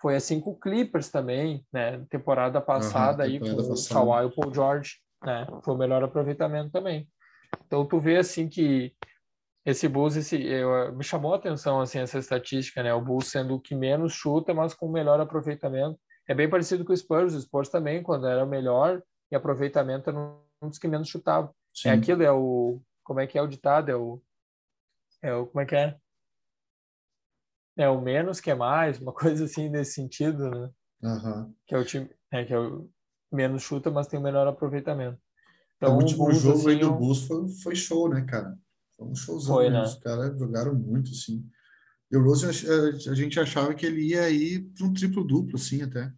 [0.00, 2.04] Foi assim com o Clippers também, né?
[2.08, 4.00] Temporada passada uhum, temporada aí com passada.
[4.00, 4.92] o Kawhi e o Paul George,
[5.24, 5.46] né?
[5.62, 7.08] Foi o melhor aproveitamento também.
[7.66, 8.94] Então tu vê assim que
[9.66, 12.94] esse Bulls esse, eu, me chamou a atenção assim essa estatística, né?
[12.94, 15.98] O Bulls sendo o que menos chuta, mas com o melhor aproveitamento.
[16.28, 20.10] É bem parecido com o Spurs, o Spurs também quando era o melhor e aproveitamento
[20.10, 21.48] era um dos que menos chutava.
[21.48, 21.88] É Sim.
[21.88, 24.22] É aquilo, é o como é que é o ditado, é o
[25.22, 25.96] é o como é que é?
[27.78, 30.70] É o menos que é mais, uma coisa assim nesse sentido, né?
[31.02, 31.54] Uhum.
[31.66, 32.90] Que é o time, é que é o
[33.32, 35.18] menos chuta, mas tem o melhor aproveitamento.
[35.76, 38.58] Então, o último Bulls, jogo assim, aí do Bulls foi, foi show, né, cara?
[38.96, 39.54] Foi um showzão.
[39.54, 39.82] Foi, né?
[39.82, 41.48] Os caras jogaram muito, assim.
[42.10, 46.12] E o Rose, a, gente achava que ele ia ir para um triplo-duplo, assim, até.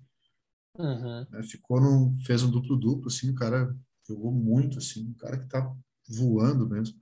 [0.79, 1.27] Uhum.
[1.35, 3.77] É, ficou num, fez um duplo-duplo, assim, o cara
[4.07, 5.75] jogou muito, assim, um cara que tá
[6.09, 6.97] voando mesmo.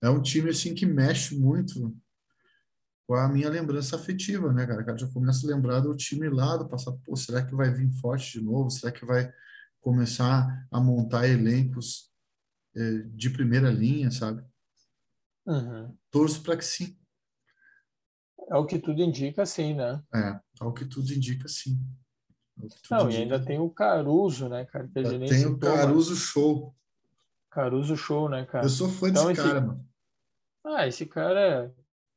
[0.00, 1.96] É um time, assim, que mexe muito
[3.06, 4.82] com a minha lembrança afetiva, né, cara?
[4.82, 7.70] O cara já começa a lembrar do time lá, do passado, pô, será que vai
[7.70, 8.70] vir forte de novo?
[8.70, 9.30] Será que vai
[9.80, 12.10] começar a montar elencos
[12.74, 14.42] é, de primeira linha, sabe?
[15.46, 15.94] Uhum.
[16.10, 16.96] Torço para que sim.
[18.50, 20.02] É o que tudo indica, sim, né?
[20.14, 21.78] É, é o que tudo indica, sim.
[22.58, 23.12] É Não, indica.
[23.12, 24.86] e ainda tem o Caruso, né, cara?
[24.86, 26.74] Que tem o Caruso Show.
[27.50, 28.64] Caruso Show, né, cara?
[28.64, 29.48] Eu sou fã então, desse esse...
[29.48, 29.88] cara, mano.
[30.64, 31.70] Ah, esse cara é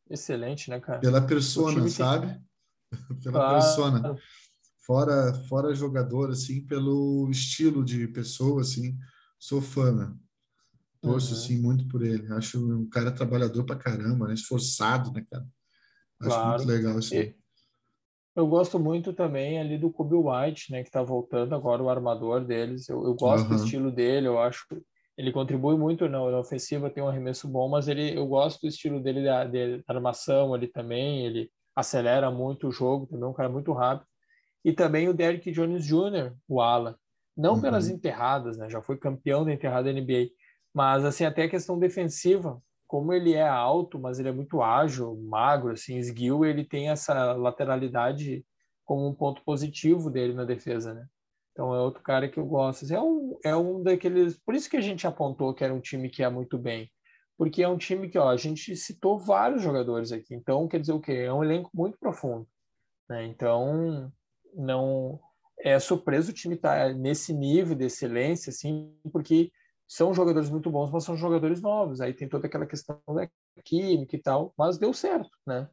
[0.10, 1.00] excelente, né, cara?
[1.00, 2.28] Pela persona, sabe?
[2.28, 2.48] Tem...
[3.22, 3.54] Pela claro.
[3.56, 4.18] persona
[4.88, 8.98] fora fora jogador assim pelo estilo de pessoa assim
[9.38, 10.16] sou fã né?
[11.02, 11.40] torço uhum.
[11.40, 14.34] assim muito por ele acho um cara trabalhador pra caramba né?
[14.34, 15.46] esforçado né cara
[16.22, 16.58] acho claro.
[16.58, 17.34] muito legal isso assim.
[18.36, 22.44] eu gosto muito também ali do Kobe White né que tá voltando agora o armador
[22.44, 23.58] deles eu, eu gosto uhum.
[23.58, 24.66] do estilo dele eu acho
[25.18, 28.68] ele contribui muito na, na, ofensiva tem um arremesso bom mas ele eu gosto do
[28.68, 33.34] estilo dele da, da armação ali também ele acelera muito o jogo também é um
[33.34, 34.08] cara muito rápido
[34.68, 37.00] e também o Derrick Jones Jr., o ala.
[37.38, 37.62] Não uhum.
[37.62, 38.70] pelas enterradas, né?
[38.70, 40.28] Já foi campeão da enterrada NBA.
[40.74, 45.16] Mas, assim, até a questão defensiva, como ele é alto, mas ele é muito ágil,
[45.16, 48.46] magro, assim, esguio, ele tem essa lateralidade
[48.86, 51.06] como um ponto positivo dele na defesa, né?
[51.52, 52.86] Então é outro cara que eu gosto.
[52.94, 54.38] É um, é um daqueles.
[54.40, 56.90] Por isso que a gente apontou que era um time que ia muito bem.
[57.36, 60.34] Porque é um time que, ó, a gente citou vários jogadores aqui.
[60.34, 61.14] Então, quer dizer o quê?
[61.14, 62.48] É um elenco muito profundo.
[63.10, 63.26] Né?
[63.26, 64.12] Então,
[64.54, 65.20] não
[65.60, 69.52] é surpreso o time estar tá nesse nível de excelência, assim, porque
[69.88, 72.02] são jogadores muito bons, mas são jogadores novos.
[72.02, 73.30] Aí tem toda aquela questão da
[73.64, 75.70] química e tal, mas deu certo, né?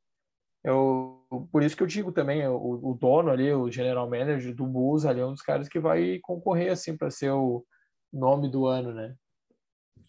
[0.62, 4.66] Eu, por isso que eu digo também, o, o dono ali, o general manager do
[4.66, 7.62] Bulls ali é um dos caras que vai concorrer assim para ser o
[8.10, 9.14] nome do ano, né?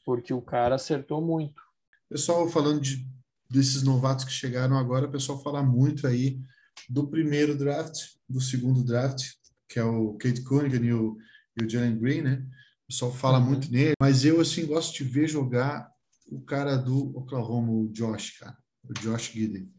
[0.05, 1.61] Porque o cara acertou muito.
[2.07, 3.05] Pessoal, falando de,
[3.49, 6.39] desses novatos que chegaram agora, o pessoal fala muito aí
[6.87, 9.31] do primeiro draft, do segundo draft,
[9.67, 11.17] que é o Kate Cunningham e o,
[11.59, 12.45] e o Jalen Green, né?
[12.85, 13.45] O pessoal fala uhum.
[13.45, 15.89] muito nele, mas eu, assim, gosto de ver jogar
[16.27, 19.71] o cara do Oklahoma, o Josh, cara, o Josh Gidden.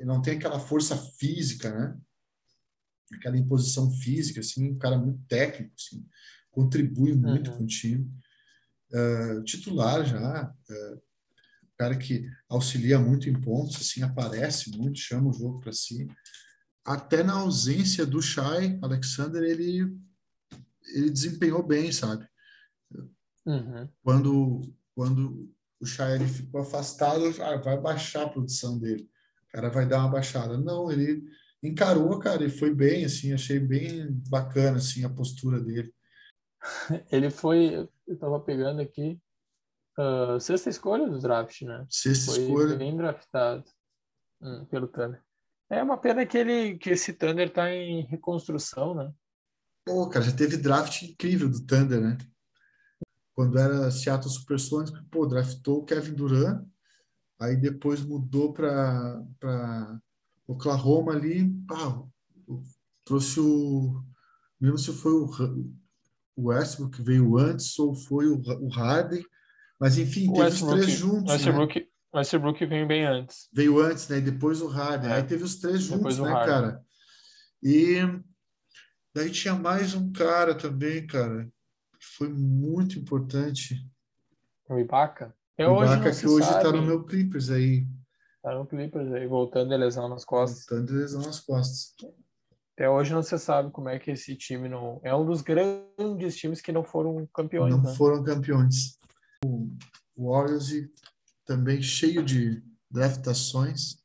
[0.00, 1.96] Ele não tem aquela força física, né?
[3.14, 6.06] Aquela imposição física, assim, um cara muito técnico, assim,
[6.50, 7.58] contribui muito uhum.
[7.58, 8.10] com o time.
[8.92, 11.02] Uh, titular já, uh,
[11.76, 16.06] cara que auxilia muito em pontos, assim, aparece muito, chama o jogo para si
[16.84, 19.96] até na ausência do Shai Alexander, ele,
[20.94, 22.26] ele desempenhou bem, sabe?
[23.46, 23.88] Uhum.
[24.02, 24.60] Quando,
[24.94, 29.08] quando o Shai ele ficou afastado, ah, vai baixar a produção dele.
[29.48, 30.56] O cara vai dar uma baixada.
[30.56, 31.22] Não, ele
[31.62, 35.92] encarou, cara, e foi bem, assim, achei bem bacana, assim, a postura dele.
[37.10, 39.18] Ele foi, eu tava pegando aqui,
[39.98, 41.84] uh, sexta escolha do draft, né?
[41.90, 42.76] Sexta foi escolha.
[42.76, 43.64] bem draftado
[44.40, 45.20] hum, pelo Thunder.
[45.68, 49.12] É uma pena que, ele, que esse Thunder está em reconstrução, né?
[49.84, 52.16] Pô, cara, já teve draft incrível do Thunder, né?
[53.34, 56.64] Quando era Seattle Supersonics, pô, draftou o Kevin Durant,
[57.40, 60.00] aí depois mudou para
[60.46, 62.02] Oklahoma ali, pá,
[63.04, 64.02] trouxe o.
[64.60, 65.30] Mesmo se foi o,
[66.36, 69.24] o Westbrook que veio antes ou foi o, o Harden,
[69.80, 71.32] mas enfim, o teve Westbrook, os três juntos.
[71.32, 71.86] Westbrook, né?
[72.14, 73.48] Westbrook veio bem antes.
[73.52, 74.18] Veio antes, né?
[74.18, 75.10] E depois o Harden.
[75.10, 75.14] É.
[75.14, 76.46] Aí teve os três juntos, né, Harden.
[76.46, 76.82] cara?
[77.62, 77.96] E
[79.14, 81.50] daí tinha mais um cara também, cara,
[82.02, 83.88] que foi muito importante.
[84.68, 85.32] O Ibaka?
[85.56, 87.86] o Ibaka que hoje está no meu Clippers aí.
[88.42, 90.66] Tá no Clippers aí, voltando de lesão nas costas.
[90.66, 91.94] Voltando de lesão nas costas.
[92.74, 95.00] Até hoje não se sabe como é que esse time não.
[95.04, 97.72] É um dos grandes times que não foram campeões.
[97.72, 97.94] Não né?
[97.94, 98.98] foram campeões.
[99.44, 99.70] O
[100.16, 100.72] Warriors
[101.46, 104.02] também cheio de draftações.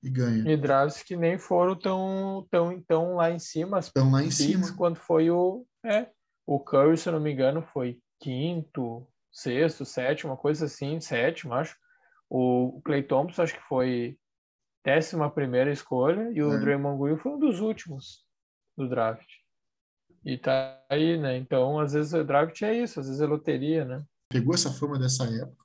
[0.00, 0.52] e ganha.
[0.52, 4.72] E drafts que nem foram tão, tão, tão lá em cima, Estão lá em cima.
[4.76, 5.66] quando foi o.
[5.84, 6.08] É,
[6.54, 11.54] o Curry, se eu não me engano, foi quinto, sexto, sétimo, uma coisa assim, sétimo,
[11.54, 11.76] acho.
[12.28, 14.18] O Clay Thompson acho que foi
[14.84, 16.58] décima primeira escolha e o É.
[16.58, 18.24] Draymond Green foi um dos últimos
[18.76, 19.26] do draft.
[20.24, 21.36] E tá aí, né?
[21.36, 24.04] Então, às vezes o draft é isso, às vezes é loteria, né?
[24.28, 25.64] Pegou essa fama dessa época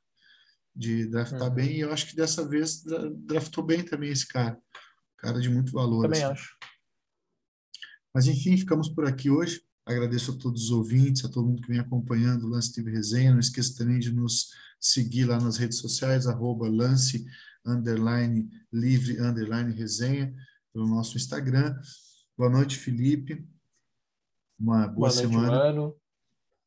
[0.75, 1.53] de draftar Uhum.
[1.53, 4.59] bem e eu acho que dessa vez dra- draftou bem também esse cara.
[5.17, 6.03] Cara de muito valor.
[6.03, 6.31] Também assim.
[6.33, 6.57] acho.
[8.13, 9.61] Mas enfim, ficamos por aqui hoje.
[9.87, 13.31] Agradeço a todos os ouvintes, a todo mundo que vem acompanhando o Lance Livre Resenha.
[13.31, 17.25] Não esqueça também de nos seguir lá nas redes sociais, arroba lance,
[17.65, 20.35] underline, livre, underline, resenha,
[20.73, 21.73] pelo nosso Instagram.
[22.37, 23.47] Boa noite, Felipe.
[24.59, 25.51] Uma boa, Boa noite, semana.
[25.51, 25.95] mano.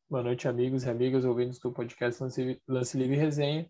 [0.09, 3.69] Boa noite, amigos e amigas ouvintes do podcast Lance, Lance Livre Resenha.